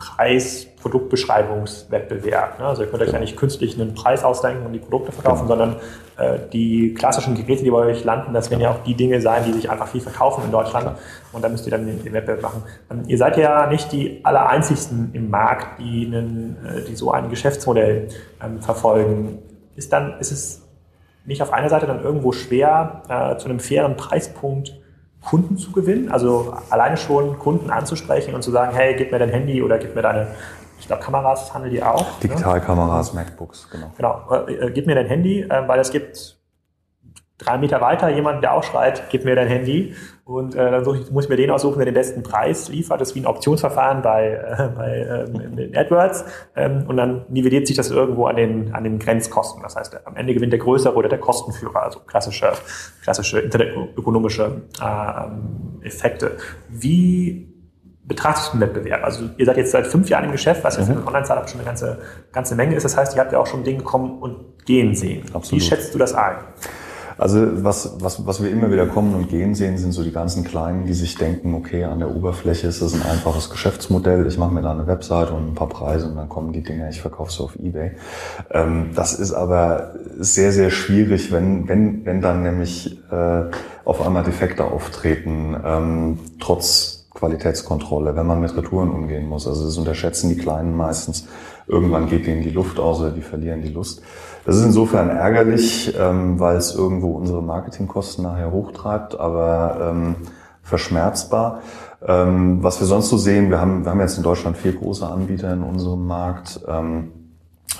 Preis-Produktbeschreibungswettbewerb. 0.00 2.58
Ne? 2.58 2.64
Also 2.64 2.82
ihr 2.82 2.88
könnt 2.88 3.02
euch 3.02 3.12
ja 3.12 3.20
nicht 3.20 3.36
künstlich 3.36 3.78
einen 3.78 3.92
Preis 3.94 4.24
ausdenken 4.24 4.64
und 4.64 4.72
die 4.72 4.78
Produkte 4.78 5.12
verkaufen, 5.12 5.46
genau. 5.46 5.58
sondern 5.58 5.76
äh, 6.16 6.38
die 6.52 6.94
klassischen 6.94 7.34
Geräte, 7.34 7.62
die 7.62 7.70
bei 7.70 7.76
euch 7.78 8.02
landen, 8.04 8.32
das 8.32 8.50
werden 8.50 8.62
ja. 8.62 8.70
ja 8.70 8.76
auch 8.76 8.82
die 8.82 8.94
Dinge 8.94 9.20
sein, 9.20 9.44
die 9.46 9.52
sich 9.52 9.70
einfach 9.70 9.88
viel 9.88 10.00
verkaufen 10.00 10.44
in 10.44 10.50
Deutschland. 10.50 10.86
Ja. 10.86 10.96
Und 11.32 11.44
da 11.44 11.50
müsst 11.50 11.66
ihr 11.66 11.70
dann 11.70 11.84
den, 11.86 12.02
den 12.02 12.14
Wettbewerb 12.14 12.42
machen. 12.42 12.62
Ähm, 12.90 13.02
ihr 13.06 13.18
seid 13.18 13.36
ja 13.36 13.66
nicht 13.66 13.92
die 13.92 14.24
allereinzigsten 14.24 15.10
im 15.12 15.28
Markt, 15.28 15.80
die, 15.80 16.06
einen, 16.06 16.56
äh, 16.64 16.80
die 16.88 16.96
so 16.96 17.12
ein 17.12 17.28
Geschäftsmodell 17.28 18.08
ähm, 18.42 18.62
verfolgen. 18.62 19.40
Ist 19.76 19.92
dann, 19.92 20.18
ist 20.18 20.32
es 20.32 20.62
nicht 21.24 21.42
auf 21.42 21.52
einer 21.52 21.68
Seite 21.68 21.86
dann 21.86 22.02
irgendwo 22.02 22.32
schwer, 22.32 23.02
äh, 23.08 23.36
zu 23.36 23.48
einem 23.48 23.60
fairen 23.60 23.96
Preispunkt 23.96 24.74
Kunden 25.22 25.56
zu 25.56 25.72
gewinnen? 25.72 26.10
Also 26.10 26.54
alleine 26.70 26.96
schon 26.96 27.38
Kunden 27.38 27.70
anzusprechen 27.70 28.34
und 28.34 28.42
zu 28.42 28.50
sagen, 28.50 28.74
hey, 28.74 28.94
gib 28.96 29.12
mir 29.12 29.18
dein 29.18 29.30
Handy 29.30 29.62
oder 29.62 29.78
gib 29.78 29.94
mir 29.94 30.02
deine, 30.02 30.28
ich 30.78 30.86
glaube, 30.86 31.02
Kameras 31.02 31.52
handeln 31.52 31.72
die 31.72 31.82
auch. 31.82 32.00
Ne? 32.00 32.28
Digitalkameras, 32.28 33.12
ne? 33.12 33.20
MacBooks, 33.20 33.68
genau. 33.70 33.92
Genau, 33.96 34.46
äh, 34.46 34.54
äh, 34.54 34.70
gib 34.70 34.86
mir 34.86 34.94
dein 34.94 35.06
Handy, 35.06 35.42
äh, 35.42 35.68
weil 35.68 35.78
es 35.78 35.90
gibt 35.90 36.39
drei 37.40 37.58
Meter 37.58 37.80
weiter 37.80 38.08
jemand, 38.08 38.42
der 38.42 38.54
auch 38.54 38.62
schreit, 38.62 39.04
gib 39.10 39.24
mir 39.24 39.34
dein 39.34 39.48
Handy. 39.48 39.94
Und 40.24 40.54
äh, 40.54 40.70
dann 40.70 40.82
ich, 40.94 41.10
muss 41.10 41.24
ich 41.24 41.30
mir 41.30 41.36
den 41.36 41.50
aussuchen, 41.50 41.78
der 41.78 41.86
den 41.86 41.94
besten 41.94 42.22
Preis 42.22 42.68
liefert. 42.68 43.00
Das 43.00 43.08
ist 43.08 43.14
wie 43.16 43.20
ein 43.20 43.26
Optionsverfahren 43.26 44.02
bei, 44.02 44.28
äh, 44.28 44.68
bei 44.76 45.26
ähm, 45.34 45.72
AdWords. 45.74 46.24
Ähm, 46.54 46.84
und 46.86 46.96
dann 46.96 47.24
nivelliert 47.28 47.66
sich 47.66 47.76
das 47.76 47.90
irgendwo 47.90 48.26
an 48.26 48.36
den, 48.36 48.72
an 48.72 48.84
den 48.84 48.98
Grenzkosten. 48.98 49.62
Das 49.62 49.74
heißt, 49.74 50.06
am 50.06 50.14
Ende 50.14 50.34
gewinnt 50.34 50.52
der 50.52 50.60
Größere 50.60 50.94
oder 50.94 51.08
der 51.08 51.18
Kostenführer, 51.18 51.82
also 51.82 52.00
klassische, 52.00 52.52
klassische 53.02 53.40
internetökonomische 53.40 54.62
äh, 54.80 55.86
Effekte. 55.86 56.36
Wie 56.68 57.48
betrachtest 58.04 58.52
du 58.52 58.58
den 58.58 58.68
Wettbewerb? 58.68 59.02
Also 59.02 59.30
ihr 59.36 59.46
seid 59.46 59.56
jetzt 59.56 59.72
seit 59.72 59.86
fünf 59.86 60.08
Jahren 60.10 60.26
im 60.26 60.32
Geschäft, 60.32 60.62
was 60.62 60.76
jetzt 60.76 60.90
mhm. 60.90 60.98
ein 60.98 61.06
Online-Startup 61.06 61.48
schon 61.48 61.60
eine 61.60 61.66
ganze, 61.66 61.98
ganze 62.32 62.54
Menge 62.54 62.76
ist. 62.76 62.84
Das 62.84 62.96
heißt, 62.96 63.16
ihr 63.16 63.20
habt 63.20 63.32
ja 63.32 63.38
auch 63.38 63.46
schon 63.46 63.64
Dinge 63.64 63.82
kommen 63.82 64.20
und 64.20 64.64
gehen 64.64 64.94
sehen. 64.94 65.24
Absolut. 65.32 65.60
Wie 65.60 65.66
schätzt 65.66 65.94
du 65.94 65.98
das 65.98 66.14
ein? 66.14 66.36
Also 67.20 67.62
was, 67.62 67.96
was, 68.00 68.26
was 68.26 68.42
wir 68.42 68.50
immer 68.50 68.72
wieder 68.72 68.86
kommen 68.86 69.14
und 69.14 69.28
gehen 69.28 69.54
sehen, 69.54 69.76
sind 69.76 69.92
so 69.92 70.02
die 70.02 70.10
ganzen 70.10 70.42
Kleinen, 70.42 70.86
die 70.86 70.94
sich 70.94 71.16
denken, 71.16 71.54
okay, 71.54 71.84
an 71.84 71.98
der 71.98 72.16
Oberfläche 72.16 72.66
ist 72.66 72.80
das 72.80 72.94
ein 72.94 73.02
einfaches 73.02 73.50
Geschäftsmodell, 73.50 74.26
ich 74.26 74.38
mache 74.38 74.54
mir 74.54 74.62
da 74.62 74.70
eine 74.70 74.86
Webseite 74.86 75.34
und 75.34 75.48
ein 75.48 75.54
paar 75.54 75.68
Preise 75.68 76.08
und 76.08 76.16
dann 76.16 76.30
kommen 76.30 76.54
die 76.54 76.62
Dinge, 76.62 76.88
ich 76.88 77.02
verkaufe 77.02 77.30
sie 77.30 77.42
auf 77.42 77.56
Ebay. 77.56 77.92
Ähm, 78.50 78.92
das 78.94 79.12
ist 79.12 79.34
aber 79.34 79.96
sehr, 80.18 80.50
sehr 80.50 80.70
schwierig, 80.70 81.30
wenn, 81.30 81.68
wenn, 81.68 82.06
wenn 82.06 82.22
dann 82.22 82.42
nämlich 82.42 82.98
äh, 83.10 83.42
auf 83.84 84.00
einmal 84.00 84.24
Defekte 84.24 84.64
auftreten, 84.64 85.54
ähm, 85.62 86.18
trotz 86.38 87.00
Qualitätskontrolle, 87.12 88.16
wenn 88.16 88.26
man 88.26 88.40
mit 88.40 88.56
Retouren 88.56 88.90
umgehen 88.90 89.28
muss. 89.28 89.46
Also 89.46 89.66
das 89.66 89.76
unterschätzen 89.76 90.30
die 90.30 90.38
Kleinen 90.38 90.74
meistens. 90.74 91.28
Irgendwann 91.66 92.08
geht 92.08 92.26
ihnen 92.26 92.42
die 92.42 92.50
Luft 92.50 92.78
aus 92.78 93.00
oder 93.00 93.10
die 93.10 93.20
verlieren 93.20 93.60
die 93.60 93.68
Lust. 93.68 94.00
Das 94.44 94.56
ist 94.56 94.64
insofern 94.64 95.10
ärgerlich, 95.10 95.94
ähm, 95.98 96.40
weil 96.40 96.56
es 96.56 96.74
irgendwo 96.74 97.12
unsere 97.12 97.42
Marketingkosten 97.42 98.24
nachher 98.24 98.50
hochtreibt, 98.50 99.18
aber 99.18 99.90
ähm, 99.90 100.16
verschmerzbar. 100.62 101.60
Ähm, 102.06 102.62
was 102.62 102.80
wir 102.80 102.86
sonst 102.86 103.10
so 103.10 103.18
sehen, 103.18 103.50
wir 103.50 103.60
haben, 103.60 103.84
wir 103.84 103.90
haben 103.90 104.00
jetzt 104.00 104.16
in 104.16 104.22
Deutschland 104.22 104.56
vier 104.56 104.72
große 104.72 105.06
Anbieter 105.06 105.52
in 105.52 105.62
unserem 105.62 106.06
Markt, 106.06 106.60
ähm, 106.66 107.12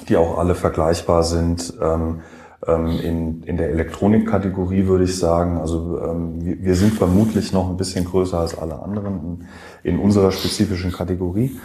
die 0.08 0.16
auch 0.16 0.38
alle 0.38 0.54
vergleichbar 0.54 1.22
sind. 1.22 1.72
Ähm, 1.80 2.20
ähm, 2.66 2.86
in, 3.02 3.42
in 3.44 3.56
der 3.56 3.70
Elektronikkategorie 3.70 4.86
würde 4.86 5.04
ich 5.04 5.18
sagen, 5.18 5.58
also 5.58 5.98
ähm, 6.04 6.44
wir, 6.44 6.62
wir 6.62 6.74
sind 6.74 6.92
vermutlich 6.92 7.52
noch 7.54 7.70
ein 7.70 7.78
bisschen 7.78 8.04
größer 8.04 8.38
als 8.38 8.58
alle 8.58 8.82
anderen 8.82 9.46
in, 9.82 9.92
in 9.94 9.98
unserer 9.98 10.30
spezifischen 10.30 10.92
Kategorie 10.92 11.58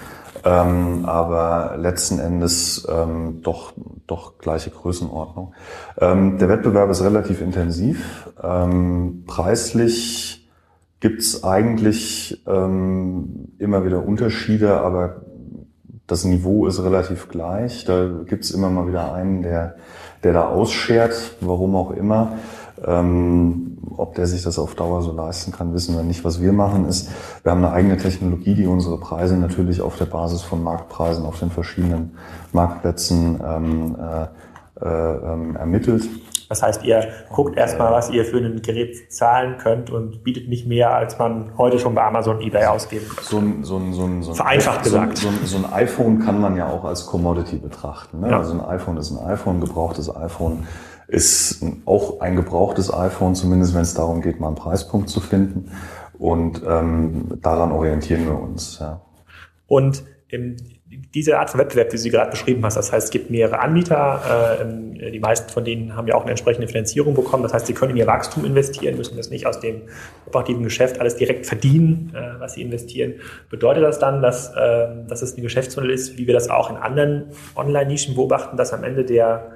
ähm, 0.45 1.05
aber 1.05 1.75
letzten 1.77 2.19
Endes 2.19 2.87
ähm, 2.89 3.41
doch, 3.41 3.73
doch 4.05 4.37
gleiche 4.37 4.69
Größenordnung. 4.69 5.53
Ähm, 5.99 6.37
der 6.37 6.49
Wettbewerb 6.49 6.89
ist 6.91 7.01
relativ 7.01 7.41
intensiv. 7.41 8.29
Ähm, 8.41 9.23
preislich 9.25 10.47
gibt's 10.99 11.43
eigentlich 11.43 12.43
ähm, 12.47 13.49
immer 13.57 13.85
wieder 13.85 14.05
Unterschiede, 14.05 14.81
aber 14.81 15.21
das 16.07 16.23
Niveau 16.25 16.67
ist 16.67 16.83
relativ 16.83 17.29
gleich. 17.29 17.85
Da 17.85 18.07
gibt's 18.25 18.51
immer 18.51 18.69
mal 18.69 18.87
wieder 18.87 19.13
einen, 19.13 19.41
der, 19.41 19.75
der 20.23 20.33
da 20.33 20.47
ausschert, 20.47 21.37
warum 21.41 21.75
auch 21.75 21.91
immer. 21.91 22.37
Ähm, 22.85 23.77
ob 23.97 24.15
der 24.15 24.27
sich 24.27 24.43
das 24.43 24.59
auf 24.59 24.75
Dauer 24.75 25.01
so 25.01 25.11
leisten 25.11 25.51
kann, 25.51 25.73
wissen 25.73 25.95
wir 25.95 26.03
nicht. 26.03 26.23
Was 26.23 26.41
wir 26.41 26.53
machen 26.53 26.87
ist, 26.87 27.09
wir 27.43 27.51
haben 27.51 27.63
eine 27.63 27.73
eigene 27.73 27.97
Technologie, 27.97 28.53
die 28.53 28.67
unsere 28.67 28.99
Preise 28.99 29.37
natürlich 29.37 29.81
auf 29.81 29.97
der 29.97 30.05
Basis 30.05 30.41
von 30.41 30.63
Marktpreisen 30.63 31.25
auf 31.25 31.39
den 31.39 31.49
verschiedenen 31.49 32.11
Marktplätzen 32.51 33.39
ähm, 33.45 33.95
äh, 33.99 34.85
äh, 34.85 35.33
ähm, 35.33 35.55
ermittelt. 35.55 36.03
Das 36.49 36.61
heißt, 36.61 36.83
ihr 36.83 37.07
guckt 37.31 37.57
erstmal, 37.57 37.91
was 37.91 38.09
ihr 38.09 38.25
für 38.25 38.37
ein 38.37 38.61
Gerät 38.61 39.11
zahlen 39.11 39.57
könnt 39.57 39.89
und 39.89 40.23
bietet 40.23 40.47
nicht 40.47 40.67
mehr, 40.67 40.93
als 40.93 41.17
man 41.17 41.57
heute 41.57 41.79
schon 41.79 41.95
bei 41.95 42.03
Amazon, 42.03 42.41
eBay 42.41 42.65
ausgeben 42.65 43.05
kann. 43.15 43.23
So 43.23 43.37
ein, 43.37 43.63
so 43.63 43.77
ein, 43.77 43.93
so 43.93 44.05
ein, 44.05 44.23
so 44.23 44.31
ein 44.31 44.35
Vereinfacht 44.35 44.83
gesagt. 44.83 45.17
So, 45.17 45.27
ein, 45.29 45.39
so 45.43 45.57
ein 45.57 45.73
iPhone 45.73 46.19
kann 46.19 46.39
man 46.39 46.55
ja 46.55 46.69
auch 46.69 46.83
als 46.83 47.05
Commodity 47.05 47.57
betrachten. 47.57 48.19
Ne? 48.19 48.29
Ja. 48.29 48.37
Also 48.37 48.53
ein 48.53 48.61
iPhone 48.61 48.97
ist 48.97 49.11
ein 49.11 49.25
iPhone, 49.25 49.59
gebrauchtes 49.59 50.15
iPhone 50.15 50.67
ist 51.07 51.63
auch 51.85 52.19
ein 52.19 52.35
gebrauchtes 52.35 52.93
iPhone, 52.93 53.35
zumindest 53.35 53.75
wenn 53.75 53.81
es 53.81 53.93
darum 53.93 54.21
geht, 54.21 54.39
mal 54.39 54.47
einen 54.47 54.55
Preispunkt 54.55 55.09
zu 55.09 55.19
finden. 55.19 55.71
Und 56.17 56.61
ähm, 56.65 57.39
daran 57.41 57.71
orientieren 57.71 58.25
wir 58.25 58.39
uns. 58.39 58.79
Ja. 58.79 59.01
Und 59.67 60.03
im, 60.29 60.57
diese 60.87 61.39
Art 61.39 61.49
von 61.49 61.59
Wettbewerb, 61.59 61.87
wie 61.87 61.95
du 61.95 62.01
sie 62.01 62.11
gerade 62.11 62.29
beschrieben 62.29 62.63
hast, 62.63 62.77
das 62.77 62.91
heißt, 62.91 63.05
es 63.05 63.09
gibt 63.09 63.31
mehrere 63.31 63.59
Anbieter, 63.59 64.59
äh, 64.61 65.11
die 65.11 65.19
meisten 65.19 65.49
von 65.49 65.65
denen 65.65 65.95
haben 65.95 66.07
ja 66.07 66.15
auch 66.15 66.21
eine 66.21 66.31
entsprechende 66.31 66.67
Finanzierung 66.67 67.15
bekommen. 67.15 67.43
Das 67.43 67.53
heißt, 67.53 67.65
sie 67.65 67.73
können 67.73 67.91
in 67.91 67.97
ihr 67.97 68.07
Wachstum 68.07 68.45
investieren, 68.45 68.95
müssen 68.95 69.17
das 69.17 69.29
nicht 69.29 69.47
aus 69.47 69.59
dem 69.59 69.83
operativen 70.27 70.63
Geschäft 70.63 70.99
alles 70.99 71.15
direkt 71.15 71.47
verdienen, 71.47 72.13
äh, 72.15 72.39
was 72.39 72.53
sie 72.53 72.61
investieren. 72.61 73.15
Bedeutet 73.49 73.83
das 73.83 73.97
dann, 73.97 74.21
dass, 74.21 74.53
äh, 74.55 74.87
dass 75.07 75.23
es 75.23 75.35
ein 75.37 75.41
Geschäftsmodell 75.41 75.91
ist, 75.91 76.17
wie 76.17 76.27
wir 76.27 76.35
das 76.35 76.49
auch 76.49 76.69
in 76.69 76.75
anderen 76.75 77.31
Online-Nischen 77.55 78.13
beobachten, 78.13 78.55
dass 78.55 78.71
am 78.71 78.83
Ende 78.83 79.05
der 79.05 79.53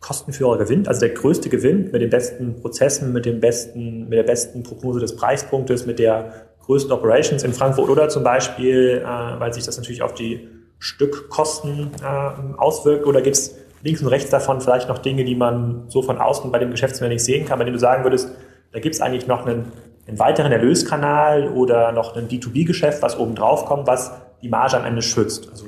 Kostenführer 0.00 0.58
gewinnt, 0.58 0.88
also 0.88 1.00
der 1.00 1.10
größte 1.10 1.48
Gewinn 1.48 1.92
mit 1.92 2.02
den 2.02 2.10
besten 2.10 2.56
Prozessen, 2.56 3.12
mit 3.12 3.24
dem 3.24 3.38
besten, 3.38 4.08
mit 4.08 4.18
der 4.18 4.24
besten 4.24 4.64
Prognose 4.64 4.98
des 4.98 5.14
Preispunktes, 5.14 5.86
mit 5.86 6.00
der 6.00 6.32
größten 6.66 6.90
Operations 6.90 7.44
in 7.44 7.52
Frankfurt 7.52 7.88
oder 7.88 8.08
zum 8.08 8.24
Beispiel, 8.24 9.00
äh, 9.04 9.40
weil 9.40 9.54
sich 9.54 9.64
das 9.64 9.76
natürlich 9.76 10.02
auf 10.02 10.14
die 10.14 10.48
Stückkosten 10.82 11.92
äh, 12.02 12.58
auswirkt? 12.58 13.06
Oder 13.06 13.22
gibt 13.22 13.36
es 13.36 13.54
links 13.82 14.02
und 14.02 14.08
rechts 14.08 14.30
davon 14.30 14.60
vielleicht 14.60 14.88
noch 14.88 14.98
Dinge, 14.98 15.24
die 15.24 15.36
man 15.36 15.84
so 15.88 16.02
von 16.02 16.18
außen 16.18 16.50
bei 16.50 16.58
dem 16.58 16.72
Geschäftsmodell 16.72 17.14
nicht 17.14 17.24
sehen 17.24 17.46
kann, 17.46 17.58
bei 17.58 17.64
denen 17.64 17.74
du 17.74 17.80
sagen 17.80 18.02
würdest, 18.02 18.30
da 18.72 18.80
gibt 18.80 18.96
es 18.96 19.00
eigentlich 19.00 19.28
noch 19.28 19.46
einen, 19.46 19.70
einen 20.08 20.18
weiteren 20.18 20.50
Erlöskanal 20.50 21.48
oder 21.48 21.92
noch 21.92 22.16
ein 22.16 22.28
B2B-Geschäft, 22.28 23.00
was 23.00 23.16
oben 23.16 23.36
drauf 23.36 23.64
kommt, 23.64 23.86
was 23.86 24.10
die 24.42 24.48
Marge 24.48 24.76
am 24.76 24.84
Ende 24.84 25.02
schützt? 25.02 25.48
Also 25.50 25.66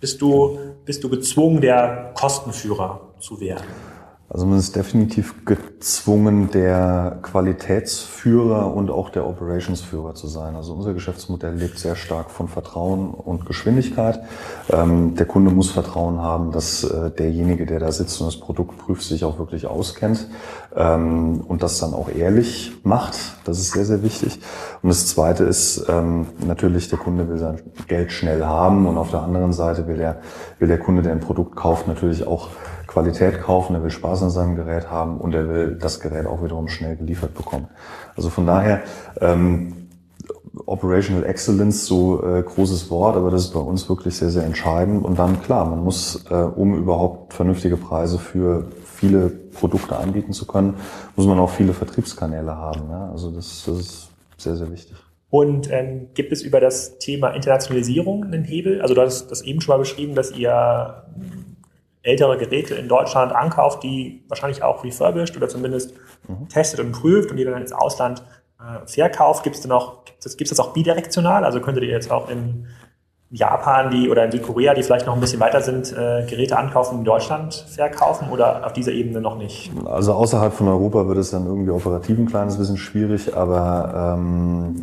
bist 0.00 0.22
du, 0.22 0.58
bist 0.86 1.04
du 1.04 1.10
gezwungen, 1.10 1.60
der 1.60 2.12
Kostenführer 2.14 3.00
zu 3.18 3.40
werden? 3.40 3.66
Also 4.30 4.44
man 4.44 4.58
ist 4.58 4.76
definitiv 4.76 5.46
gezwungen, 5.46 6.50
der 6.50 7.18
Qualitätsführer 7.22 8.74
und 8.74 8.90
auch 8.90 9.08
der 9.08 9.26
Operationsführer 9.26 10.14
zu 10.14 10.26
sein. 10.26 10.54
Also 10.54 10.74
unser 10.74 10.92
Geschäftsmodell 10.92 11.54
lebt 11.54 11.78
sehr 11.78 11.96
stark 11.96 12.30
von 12.30 12.46
Vertrauen 12.46 13.08
und 13.08 13.46
Geschwindigkeit. 13.46 14.20
Ähm, 14.68 15.14
der 15.14 15.24
Kunde 15.24 15.50
muss 15.50 15.70
Vertrauen 15.70 16.20
haben, 16.20 16.52
dass 16.52 16.84
äh, 16.84 17.10
derjenige, 17.10 17.64
der 17.64 17.80
da 17.80 17.90
sitzt 17.90 18.20
und 18.20 18.26
das 18.26 18.38
Produkt 18.38 18.76
prüft, 18.76 19.02
sich 19.02 19.24
auch 19.24 19.38
wirklich 19.38 19.66
auskennt 19.66 20.28
ähm, 20.76 21.40
und 21.40 21.62
das 21.62 21.78
dann 21.78 21.94
auch 21.94 22.10
ehrlich 22.10 22.72
macht. 22.84 23.16
Das 23.46 23.58
ist 23.58 23.72
sehr, 23.72 23.86
sehr 23.86 24.02
wichtig. 24.02 24.40
Und 24.82 24.90
das 24.90 25.06
Zweite 25.06 25.44
ist 25.44 25.86
ähm, 25.88 26.26
natürlich, 26.46 26.90
der 26.90 26.98
Kunde 26.98 27.30
will 27.30 27.38
sein 27.38 27.62
Geld 27.86 28.12
schnell 28.12 28.44
haben 28.44 28.86
und 28.86 28.98
auf 28.98 29.10
der 29.10 29.22
anderen 29.22 29.54
Seite 29.54 29.86
will 29.86 29.96
der, 29.96 30.20
will 30.58 30.68
der 30.68 30.78
Kunde, 30.78 31.00
der 31.00 31.12
ein 31.12 31.20
Produkt 31.20 31.56
kauft, 31.56 31.88
natürlich 31.88 32.26
auch 32.26 32.50
Qualität 32.88 33.40
kaufen, 33.40 33.76
er 33.76 33.82
will 33.84 33.90
Spaß 33.90 34.24
an 34.24 34.30
seinem 34.30 34.56
Gerät 34.56 34.90
haben 34.90 35.18
und 35.18 35.34
er 35.34 35.48
will 35.48 35.78
das 35.80 36.00
Gerät 36.00 36.26
auch 36.26 36.42
wiederum 36.42 36.66
schnell 36.66 36.96
geliefert 36.96 37.34
bekommen. 37.34 37.68
Also 38.16 38.30
von 38.30 38.46
daher, 38.46 38.80
ähm, 39.20 39.88
Operational 40.66 41.24
Excellence, 41.24 41.86
so 41.86 42.24
äh, 42.24 42.42
großes 42.42 42.90
Wort, 42.90 43.16
aber 43.16 43.30
das 43.30 43.44
ist 43.44 43.54
bei 43.54 43.60
uns 43.60 43.88
wirklich 43.88 44.16
sehr, 44.16 44.30
sehr 44.30 44.44
entscheidend. 44.44 45.04
Und 45.04 45.18
dann 45.18 45.40
klar, 45.40 45.64
man 45.64 45.84
muss, 45.84 46.24
äh, 46.30 46.34
um 46.34 46.74
überhaupt 46.74 47.34
vernünftige 47.34 47.76
Preise 47.76 48.18
für 48.18 48.66
viele 48.84 49.28
Produkte 49.28 49.96
anbieten 49.96 50.32
zu 50.32 50.46
können, 50.46 50.74
muss 51.14 51.26
man 51.26 51.38
auch 51.38 51.50
viele 51.50 51.74
Vertriebskanäle 51.74 52.56
haben. 52.56 52.90
Ja? 52.90 53.10
Also 53.10 53.30
das, 53.30 53.64
das 53.66 53.78
ist 53.78 54.08
sehr, 54.36 54.56
sehr 54.56 54.70
wichtig. 54.70 54.96
Und 55.30 55.70
ähm, 55.70 56.08
gibt 56.14 56.32
es 56.32 56.42
über 56.42 56.58
das 56.58 56.98
Thema 56.98 57.30
Internationalisierung 57.30 58.24
einen 58.24 58.44
Hebel? 58.44 58.80
Also 58.80 58.94
du 58.94 59.02
hast 59.02 59.30
das 59.30 59.42
eben 59.42 59.60
schon 59.60 59.74
mal 59.74 59.78
beschrieben, 59.78 60.14
dass 60.14 60.32
ihr 60.32 61.04
ältere 62.08 62.38
Geräte 62.38 62.74
in 62.74 62.88
Deutschland 62.88 63.32
ankauft, 63.32 63.82
die 63.82 64.24
wahrscheinlich 64.28 64.62
auch 64.62 64.82
refurbished 64.82 65.36
oder 65.36 65.48
zumindest 65.48 65.94
mhm. 66.26 66.48
testet 66.48 66.80
und 66.80 66.92
prüft 66.92 67.30
und 67.30 67.36
die 67.36 67.44
dann 67.44 67.60
ins 67.60 67.72
Ausland 67.72 68.22
äh, 68.58 68.86
verkauft. 68.86 69.44
Gibt 69.44 69.56
es 69.56 69.70
auch, 69.70 70.02
es, 70.24 70.36
gibt 70.36 70.50
es 70.50 70.56
das 70.56 70.66
auch 70.66 70.72
bidirektional? 70.72 71.44
Also 71.44 71.60
könntet 71.60 71.84
ihr 71.84 71.90
jetzt 71.90 72.10
auch 72.10 72.30
in 72.30 72.66
Japan 73.30 73.90
die 73.90 74.08
oder 74.08 74.24
in 74.24 74.32
Südkorea, 74.32 74.72
die 74.72 74.82
vielleicht 74.82 75.06
noch 75.06 75.14
ein 75.14 75.20
bisschen 75.20 75.40
weiter 75.40 75.60
sind, 75.60 75.92
äh, 75.92 76.24
Geräte 76.26 76.56
ankaufen 76.56 76.98
in 76.98 77.04
Deutschland 77.04 77.66
verkaufen 77.68 78.30
oder 78.30 78.64
auf 78.64 78.72
dieser 78.72 78.92
Ebene 78.92 79.20
noch 79.20 79.36
nicht? 79.36 79.70
Also 79.84 80.14
außerhalb 80.14 80.52
von 80.52 80.68
Europa 80.68 81.06
wird 81.08 81.18
es 81.18 81.30
dann 81.30 81.44
irgendwie 81.44 81.70
operativ 81.70 82.18
ein 82.18 82.26
kleines 82.26 82.56
bisschen 82.56 82.78
schwierig, 82.78 83.36
aber 83.36 84.16
ähm, 84.16 84.82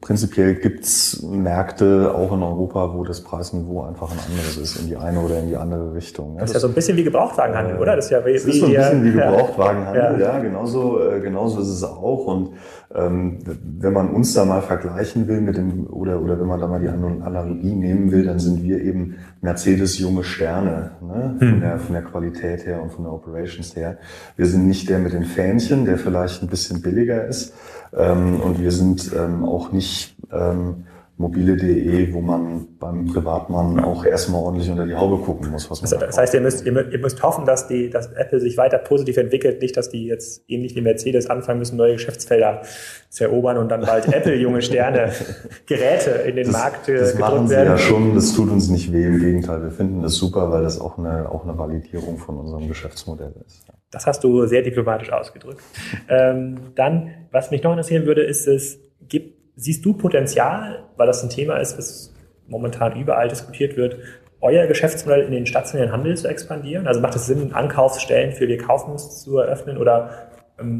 prinzipiell 0.00 0.56
gibt's 0.56 1.22
Märkte 1.22 2.12
auch 2.16 2.32
in 2.32 2.42
Europa, 2.42 2.94
wo 2.94 3.04
das 3.04 3.22
Preisniveau 3.22 3.82
einfach 3.82 4.10
ein 4.10 4.18
anderes 4.28 4.56
ist, 4.56 4.80
in 4.80 4.88
die 4.88 4.96
eine 4.96 5.20
oder 5.20 5.38
in 5.38 5.48
die 5.48 5.56
andere 5.56 5.94
Richtung. 5.94 6.34
Ja, 6.34 6.40
das, 6.40 6.50
ist 6.50 6.54
ja 6.54 6.60
so 6.60 6.68
ein 6.68 6.74
bisschen 6.74 6.96
wie 6.96 7.04
Gebrauchtwagenhandel, 7.04 7.76
äh, 7.76 7.80
oder? 7.80 7.94
Das 7.94 8.06
ist 8.06 8.10
ja 8.10 8.26
wie, 8.26 8.32
das 8.32 8.44
ist 8.44 8.58
so 8.58 8.66
ein 8.66 8.74
bisschen 8.74 9.04
wie 9.04 9.12
Gebrauchtwagenhandel, 9.18 10.20
ja, 10.20 10.32
ja 10.32 10.38
genauso, 10.40 11.00
äh, 11.00 11.20
genauso 11.20 11.60
ist 11.60 11.68
es 11.68 11.84
auch 11.84 12.26
und 12.26 12.50
wenn 12.90 13.92
man 13.92 14.08
uns 14.10 14.32
da 14.32 14.46
mal 14.46 14.62
vergleichen 14.62 15.28
will 15.28 15.42
mit 15.42 15.58
dem, 15.58 15.86
oder, 15.88 16.22
oder 16.22 16.40
wenn 16.40 16.46
man 16.46 16.58
da 16.58 16.66
mal 16.66 16.80
die 16.80 16.88
Analogie 16.88 17.74
nehmen 17.74 18.10
will, 18.10 18.24
dann 18.24 18.38
sind 18.38 18.62
wir 18.62 18.80
eben 18.80 19.16
Mercedes 19.42 19.98
junge 19.98 20.24
Sterne, 20.24 20.92
ne? 21.02 21.36
von, 21.38 21.52
hm. 21.52 21.60
der, 21.60 21.78
von 21.78 21.92
der 21.92 22.02
Qualität 22.02 22.64
her 22.64 22.82
und 22.82 22.90
von 22.90 23.04
der 23.04 23.12
Operations 23.12 23.76
her. 23.76 23.98
Wir 24.36 24.46
sind 24.46 24.66
nicht 24.66 24.88
der 24.88 25.00
mit 25.00 25.12
den 25.12 25.24
Fähnchen, 25.24 25.84
der 25.84 25.98
vielleicht 25.98 26.42
ein 26.42 26.48
bisschen 26.48 26.80
billiger 26.80 27.26
ist. 27.26 27.52
Ähm, 27.94 28.40
und 28.40 28.60
wir 28.60 28.72
sind 28.72 29.12
ähm, 29.14 29.44
auch 29.44 29.70
nicht 29.70 30.16
ähm, 30.32 30.84
mobile.de, 31.18 32.12
wo 32.14 32.20
man 32.20 32.68
beim 32.78 33.06
Privatmann 33.06 33.80
auch 33.80 34.04
erstmal 34.04 34.40
ordentlich 34.40 34.70
unter 34.70 34.86
die 34.86 34.94
Haube 34.94 35.18
gucken 35.24 35.50
muss. 35.50 35.68
Was 35.68 35.82
man 35.82 35.90
das, 35.90 36.00
das 36.00 36.18
heißt, 36.18 36.34
ihr 36.34 36.40
müsst, 36.40 36.64
ihr 36.64 36.72
müsst 36.72 37.22
hoffen, 37.24 37.44
dass, 37.44 37.66
die, 37.66 37.90
dass 37.90 38.12
Apple 38.12 38.38
sich 38.38 38.56
weiter 38.56 38.78
positiv 38.78 39.16
entwickelt, 39.16 39.60
nicht, 39.60 39.76
dass 39.76 39.90
die 39.90 40.06
jetzt 40.06 40.44
ähnlich 40.46 40.76
wie 40.76 40.80
Mercedes 40.80 41.28
anfangen 41.28 41.58
müssen, 41.58 41.76
neue 41.76 41.94
Geschäftsfelder 41.94 42.62
zu 43.10 43.24
erobern 43.24 43.58
und 43.58 43.68
dann 43.68 43.80
bald 43.80 44.06
Apple 44.12 44.36
junge 44.36 44.62
Sterne 44.62 45.10
Geräte 45.66 46.10
in 46.10 46.36
den 46.36 46.46
das, 46.46 46.52
Markt 46.52 46.88
äh, 46.88 46.98
das 46.98 47.12
gedrückt 47.12 47.32
machen 47.32 47.48
sie 47.48 47.54
werden. 47.56 47.68
ja 47.70 47.78
schon, 47.78 48.14
das 48.14 48.34
tut 48.34 48.50
uns 48.50 48.68
nicht 48.68 48.92
weh, 48.92 49.04
im 49.04 49.18
Gegenteil, 49.18 49.60
wir 49.62 49.72
finden 49.72 50.02
das 50.02 50.14
super, 50.14 50.52
weil 50.52 50.62
das 50.62 50.80
auch 50.80 50.98
eine, 50.98 51.28
auch 51.30 51.42
eine 51.42 51.58
Validierung 51.58 52.18
von 52.18 52.38
unserem 52.38 52.68
Geschäftsmodell 52.68 53.34
ist. 53.44 53.64
Das 53.90 54.06
hast 54.06 54.22
du 54.22 54.46
sehr 54.46 54.62
diplomatisch 54.62 55.10
ausgedrückt. 55.10 55.62
ähm, 56.08 56.58
dann, 56.76 57.10
was 57.32 57.50
mich 57.50 57.62
noch 57.64 57.72
interessieren 57.72 58.06
würde, 58.06 58.22
ist 58.22 58.46
es, 58.46 58.78
gibt 59.08 59.37
Siehst 59.60 59.84
du 59.84 59.92
Potenzial, 59.92 60.84
weil 60.96 61.08
das 61.08 61.24
ein 61.24 61.30
Thema 61.30 61.56
ist, 61.56 61.76
das 61.76 62.14
momentan 62.46 62.98
überall 62.98 63.26
diskutiert 63.26 63.76
wird, 63.76 63.96
euer 64.40 64.68
Geschäftsmodell 64.68 65.22
in 65.22 65.32
den 65.32 65.46
stationären 65.46 65.90
Handel 65.90 66.16
zu 66.16 66.28
expandieren? 66.28 66.86
Also 66.86 67.00
macht 67.00 67.16
es 67.16 67.26
Sinn, 67.26 67.52
Ankaufsstellen 67.52 68.32
für 68.32 68.46
Wir 68.46 68.58
kaufen 68.58 68.96
zu 68.98 69.36
eröffnen 69.38 69.76
oder 69.76 70.27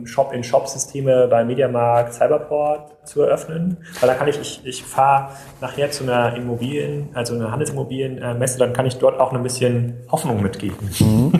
Shop-in-Shop-Systeme 0.04 1.28
bei 1.28 1.44
Mediamarkt, 1.44 2.12
Cyberport 2.12 2.97
zu 3.04 3.23
eröffnen. 3.23 3.76
Weil 4.00 4.08
da 4.08 4.14
kann 4.14 4.28
ich, 4.28 4.38
ich, 4.40 4.61
ich 4.64 4.85
fahre 4.85 5.30
nachher 5.61 5.90
zu 5.90 6.02
einer 6.02 6.37
Immobilien, 6.37 7.08
also 7.14 7.35
einer 7.35 7.52
Handelsimmobilienmesse, 7.52 8.58
dann 8.58 8.73
kann 8.73 8.87
ich 8.87 8.99
dort 8.99 9.20
auch 9.20 9.32
ein 9.32 9.42
bisschen 9.42 9.94
Hoffnung 10.11 10.42
mitgeben. 10.42 10.76
Mhm. 10.99 11.32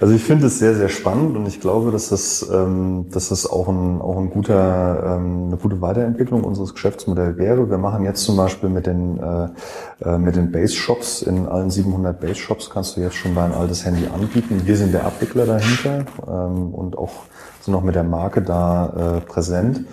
Also 0.00 0.14
ich 0.14 0.22
finde 0.22 0.46
es 0.46 0.58
sehr, 0.58 0.74
sehr 0.74 0.88
spannend 0.88 1.36
und 1.36 1.46
ich 1.46 1.60
glaube, 1.60 1.90
dass 1.90 2.08
das, 2.08 2.48
ähm, 2.52 3.06
dass 3.12 3.28
das 3.28 3.50
auch, 3.50 3.68
ein, 3.68 4.00
auch 4.00 4.16
ein 4.16 4.30
guter, 4.30 5.16
ähm, 5.16 5.46
eine 5.48 5.56
gute 5.56 5.80
Weiterentwicklung 5.80 6.44
unseres 6.44 6.74
Geschäftsmodells 6.74 7.36
wäre. 7.36 7.68
Wir 7.68 7.78
machen 7.78 8.04
jetzt 8.04 8.24
zum 8.24 8.36
Beispiel 8.36 8.68
mit 8.68 8.86
den, 8.86 9.18
äh, 9.18 9.48
äh 10.08 10.18
mit 10.18 10.36
den 10.36 10.52
Base-Shops, 10.52 11.22
in 11.22 11.46
allen 11.46 11.70
700 11.70 12.20
Base-Shops 12.20 12.70
kannst 12.70 12.96
du 12.96 13.00
jetzt 13.00 13.16
schon 13.16 13.34
dein 13.34 13.52
altes 13.52 13.84
Handy 13.84 14.06
anbieten. 14.06 14.62
Wir 14.64 14.76
sind 14.76 14.94
der 14.94 15.04
Abwickler 15.04 15.46
dahinter 15.46 16.04
ähm, 16.26 16.72
und 16.74 16.96
auch 16.96 17.12
sind 17.64 17.74
auch 17.74 17.82
mit 17.82 17.94
der 17.94 18.04
Marke 18.04 18.42
da 18.42 19.18
äh, 19.18 19.20
präsent. 19.20 19.86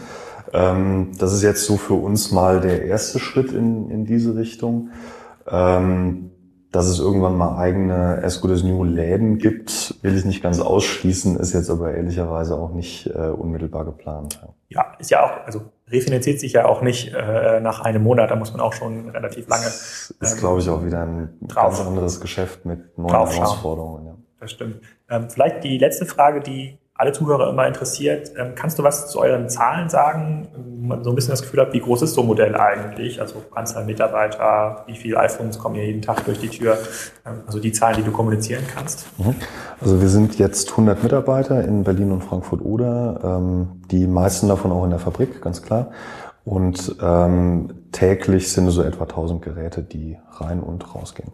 Ähm, 0.53 1.11
das 1.17 1.33
ist 1.33 1.43
jetzt 1.43 1.65
so 1.65 1.77
für 1.77 1.93
uns 1.93 2.31
mal 2.31 2.59
der 2.59 2.85
erste 2.85 3.19
Schritt 3.19 3.51
in, 3.51 3.89
in 3.89 4.05
diese 4.05 4.35
Richtung. 4.35 4.89
Ähm, 5.47 6.31
dass 6.71 6.85
es 6.85 6.99
irgendwann 6.99 7.35
mal 7.35 7.57
eigene 7.57 8.21
As 8.23 8.41
Good 8.41 8.51
as 8.51 8.63
New 8.63 8.83
Läden 8.83 9.39
gibt, 9.39 9.95
will 10.03 10.15
ich 10.15 10.23
nicht 10.23 10.43
ganz 10.43 10.59
ausschließen, 10.59 11.35
ist 11.37 11.53
jetzt 11.53 11.69
aber 11.69 11.95
ehrlicherweise 11.95 12.55
auch 12.55 12.71
nicht 12.71 13.07
äh, 13.07 13.29
unmittelbar 13.29 13.85
geplant. 13.85 14.39
Ja. 14.67 14.93
ist 14.99 15.09
ja 15.09 15.25
auch, 15.25 15.45
also 15.47 15.61
refinanziert 15.87 16.39
sich 16.39 16.53
ja 16.53 16.65
auch 16.65 16.83
nicht 16.83 17.11
äh, 17.11 17.59
nach 17.59 17.79
einem 17.79 18.03
Monat, 18.03 18.29
da 18.29 18.35
muss 18.35 18.51
man 18.51 18.61
auch 18.61 18.73
schon 18.73 19.09
relativ 19.09 19.47
lange. 19.47 19.63
Das 19.63 20.13
ist, 20.19 20.33
ähm, 20.33 20.39
glaube 20.39 20.59
ich, 20.59 20.69
auch 20.69 20.85
wieder 20.85 21.01
ein 21.01 21.29
drauf, 21.41 21.75
ganz 21.75 21.87
anderes 21.87 22.21
Geschäft 22.21 22.65
mit 22.65 22.95
neuen 22.99 23.09
Herausforderungen. 23.09 24.05
Ja. 24.05 24.15
Das 24.39 24.51
stimmt. 24.51 24.81
Ähm, 25.09 25.29
vielleicht 25.29 25.63
die 25.63 25.79
letzte 25.79 26.05
Frage, 26.05 26.39
die 26.39 26.77
alle 26.99 27.13
Zuhörer 27.13 27.49
immer 27.49 27.65
interessiert. 27.65 28.33
Ähm, 28.37 28.55
kannst 28.55 28.77
du 28.77 28.83
was 28.83 29.09
zu 29.09 29.21
euren 29.21 29.47
Zahlen 29.47 29.87
sagen? 29.87 30.49
Man 30.81 31.01
so 31.01 31.11
ein 31.11 31.15
bisschen 31.15 31.31
das 31.31 31.41
Gefühl 31.41 31.61
hat, 31.61 31.71
wie 31.71 31.79
groß 31.79 32.01
ist 32.01 32.13
so 32.13 32.21
ein 32.21 32.27
Modell 32.27 32.55
eigentlich? 32.57 33.21
Also 33.21 33.41
Anzahl 33.55 33.85
Mitarbeiter, 33.85 34.83
wie 34.85 34.95
viele 34.97 35.17
iPhones 35.17 35.57
kommen 35.57 35.75
hier 35.75 35.85
jeden 35.85 36.01
Tag 36.01 36.25
durch 36.25 36.39
die 36.39 36.49
Tür? 36.49 36.77
Ähm, 37.25 37.43
also 37.47 37.59
die 37.59 37.71
Zahlen, 37.71 37.95
die 37.95 38.03
du 38.03 38.11
kommunizieren 38.11 38.65
kannst. 38.75 39.07
Mhm. 39.17 39.35
Also 39.79 40.01
wir 40.01 40.09
sind 40.09 40.37
jetzt 40.39 40.71
100 40.71 41.01
Mitarbeiter 41.01 41.63
in 41.63 41.85
Berlin 41.85 42.11
und 42.11 42.21
Frankfurt-Oder. 42.21 43.21
Ähm, 43.23 43.81
die 43.89 44.05
meisten 44.05 44.49
davon 44.49 44.73
auch 44.73 44.83
in 44.83 44.89
der 44.89 44.99
Fabrik, 44.99 45.41
ganz 45.41 45.61
klar. 45.61 45.91
Und 46.43 46.95
täglich 47.91 48.51
sind 48.51 48.67
es 48.67 48.73
so 48.73 48.81
etwa 48.81 49.03
1000 49.03 49.41
Geräte, 49.41 49.83
die 49.83 50.17
rein 50.31 50.61
und 50.61 50.95
rausgehen. 50.95 51.31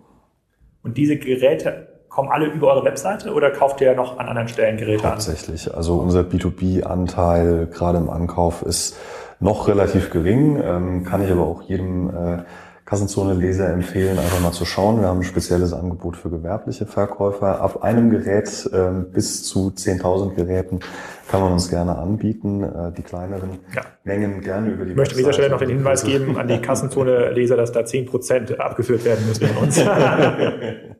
Und 0.83 0.97
diese 0.97 1.15
Geräte 1.15 1.94
kommen 2.15 2.29
alle 2.29 2.45
über 2.45 2.67
eure 2.67 2.85
Webseite 2.85 3.33
oder 3.33 3.51
kauft 3.51 3.81
ihr 3.81 3.93
noch 3.93 4.17
an 4.17 4.29
anderen 4.29 4.47
Stellen 4.47 4.77
Geräte 4.77 5.01
Tatsächlich. 5.01 5.69
an? 5.69 5.75
Also 5.75 5.97
unser 5.97 6.21
B2B-Anteil 6.21 7.67
gerade 7.67 7.97
im 7.97 8.09
Ankauf 8.09 8.61
ist 8.61 8.97
noch 9.41 9.67
relativ 9.67 10.11
gering, 10.11 10.61
ähm, 10.63 11.03
kann 11.03 11.21
ich 11.21 11.29
aber 11.29 11.41
auch 11.41 11.63
jedem 11.63 12.09
äh, 12.09 12.43
Kassenzone-Leser 12.85 13.67
empfehlen, 13.69 14.17
einfach 14.17 14.39
mal 14.39 14.53
zu 14.53 14.63
schauen. 14.63 15.01
Wir 15.01 15.07
haben 15.07 15.19
ein 15.19 15.23
spezielles 15.23 15.73
Angebot 15.73 16.15
für 16.15 16.29
gewerbliche 16.29 16.85
Verkäufer. 16.85 17.59
Ab 17.59 17.83
einem 17.83 18.09
Gerät 18.11 18.69
ähm, 18.73 19.07
bis 19.11 19.43
zu 19.43 19.73
10.000 19.75 20.35
Geräten 20.35 20.79
kann 21.27 21.41
man 21.41 21.51
uns 21.51 21.69
gerne 21.69 21.97
anbieten. 21.97 22.63
Äh, 22.63 22.93
die 22.95 23.01
kleineren 23.01 23.59
ja. 23.75 23.81
Mengen 24.05 24.39
gerne 24.39 24.69
über 24.69 24.85
die 24.85 24.91
Ich 24.91 24.97
möchte 24.97 25.15
an 25.15 25.17
dieser 25.17 25.33
Stelle 25.33 25.49
noch 25.49 25.59
den 25.59 25.69
Hinweis 25.69 26.03
geben 26.05 26.37
an 26.37 26.47
die 26.47 26.59
Kassenzone-Leser, 26.59 27.57
dass 27.57 27.73
da 27.73 27.81
10% 27.81 28.55
abgeführt 28.55 29.03
werden 29.03 29.27
müssen 29.27 29.47
von 29.47 29.63
uns. 29.63 29.83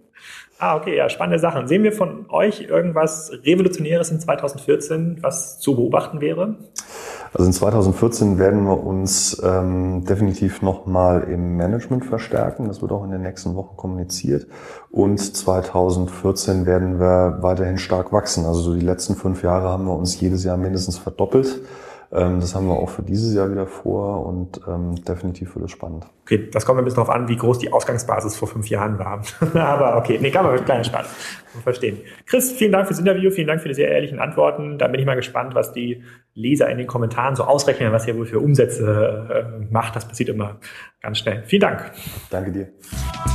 Ah, 0.58 0.78
okay, 0.78 0.96
ja, 0.96 1.10
spannende 1.10 1.38
Sachen. 1.38 1.68
Sehen 1.68 1.84
wir 1.84 1.92
von 1.92 2.30
euch 2.30 2.62
irgendwas 2.62 3.30
Revolutionäres 3.44 4.10
in 4.12 4.22
2014, 4.22 5.18
was 5.22 5.60
zu 5.60 5.76
beobachten 5.76 6.22
wäre? 6.22 6.56
Also 7.34 7.48
in 7.48 7.52
2014 7.52 8.40
werden 8.40 8.64
wir 8.64 8.82
uns 8.82 9.42
ähm, 9.44 10.06
definitiv 10.06 10.62
nochmal 10.62 11.24
im 11.24 11.58
Management 11.58 12.06
verstärken. 12.06 12.70
Das 12.70 12.82
wird 12.82 12.94
auch 12.94 13.04
in 13.04 13.12
den 13.12 13.24
nächsten 13.24 13.56
Wochen 13.56 13.76
kommuniziert. 13.76 14.48
Und 14.92 15.20
2014 15.20 16.66
werden 16.66 17.02
wir 17.02 17.40
weiterhin 17.42 17.78
stark 17.78 18.14
wachsen. 18.14 18.46
Also 18.46 18.62
so 18.62 18.74
die 18.74 18.86
letzten 18.86 19.16
fünf 19.16 19.44
Jahre 19.44 19.68
haben 19.68 19.84
wir 19.84 19.94
uns 19.94 20.18
jedes 20.22 20.46
Jahr 20.46 20.56
mindestens 20.56 20.98
verdoppelt. 20.98 21.60
Ähm, 22.12 22.40
das 22.40 22.56
haben 22.56 22.68
wir 22.68 22.76
auch 22.76 22.90
für 22.90 23.04
dieses 23.04 23.34
Jahr 23.34 23.52
wieder 23.52 23.68
vor 23.68 24.26
und 24.26 24.62
ähm, 24.68 24.96
definitiv 25.04 25.56
wird 25.56 25.66
es 25.66 25.72
spannend. 25.72 26.06
Okay, 26.24 26.50
das 26.52 26.66
kommt 26.66 26.80
ein 26.80 26.86
bisschen 26.86 26.98
darauf 27.04 27.14
an, 27.14 27.28
wie 27.28 27.36
groß 27.36 27.60
die 27.60 27.72
Ausgangsbasis 27.72 28.36
vor 28.36 28.48
fünf 28.48 28.68
Jahren 28.70 28.98
war. 29.00 29.22
Aber 29.54 29.98
okay, 29.98 30.18
nee, 30.22 30.32
kann 30.32 30.46
man 30.46 30.56
mit 30.56 30.66
kleiner 30.66 30.84
Spaß 30.84 31.08
verstehen. 31.64 32.00
Chris, 32.26 32.52
vielen 32.52 32.72
Dank 32.72 32.88
fürs 32.88 33.00
Interview, 33.00 33.32
vielen 33.32 33.48
Dank 33.48 33.62
für 33.62 33.68
die 33.68 33.76
sehr 33.76 33.90
ehrlichen 33.90 34.20
Antworten. 34.20 34.78
Da 34.78 34.88
bin 34.88 35.00
ich 35.00 35.06
mal 35.06 35.16
gespannt, 35.16 35.56
was 35.56 35.74
die 35.74 36.04
Leser 36.34 36.70
in 36.70 36.78
den 36.78 36.88
Kommentaren 36.88 37.36
so 37.36 37.44
ausrechnen, 37.44 37.92
was 37.92 38.08
ihr 38.08 38.18
wohl 38.18 38.26
für 38.26 38.40
Umsätze 38.40 39.62
äh, 39.62 39.72
macht. 39.72 39.96
Das 39.96 40.08
passiert 40.08 40.30
immer 40.30 40.58
ganz 41.02 41.20
schnell. 41.20 41.44
Vielen 41.46 41.62
Dank. 41.62 41.92
Danke 42.30 42.52
dir. 42.52 43.35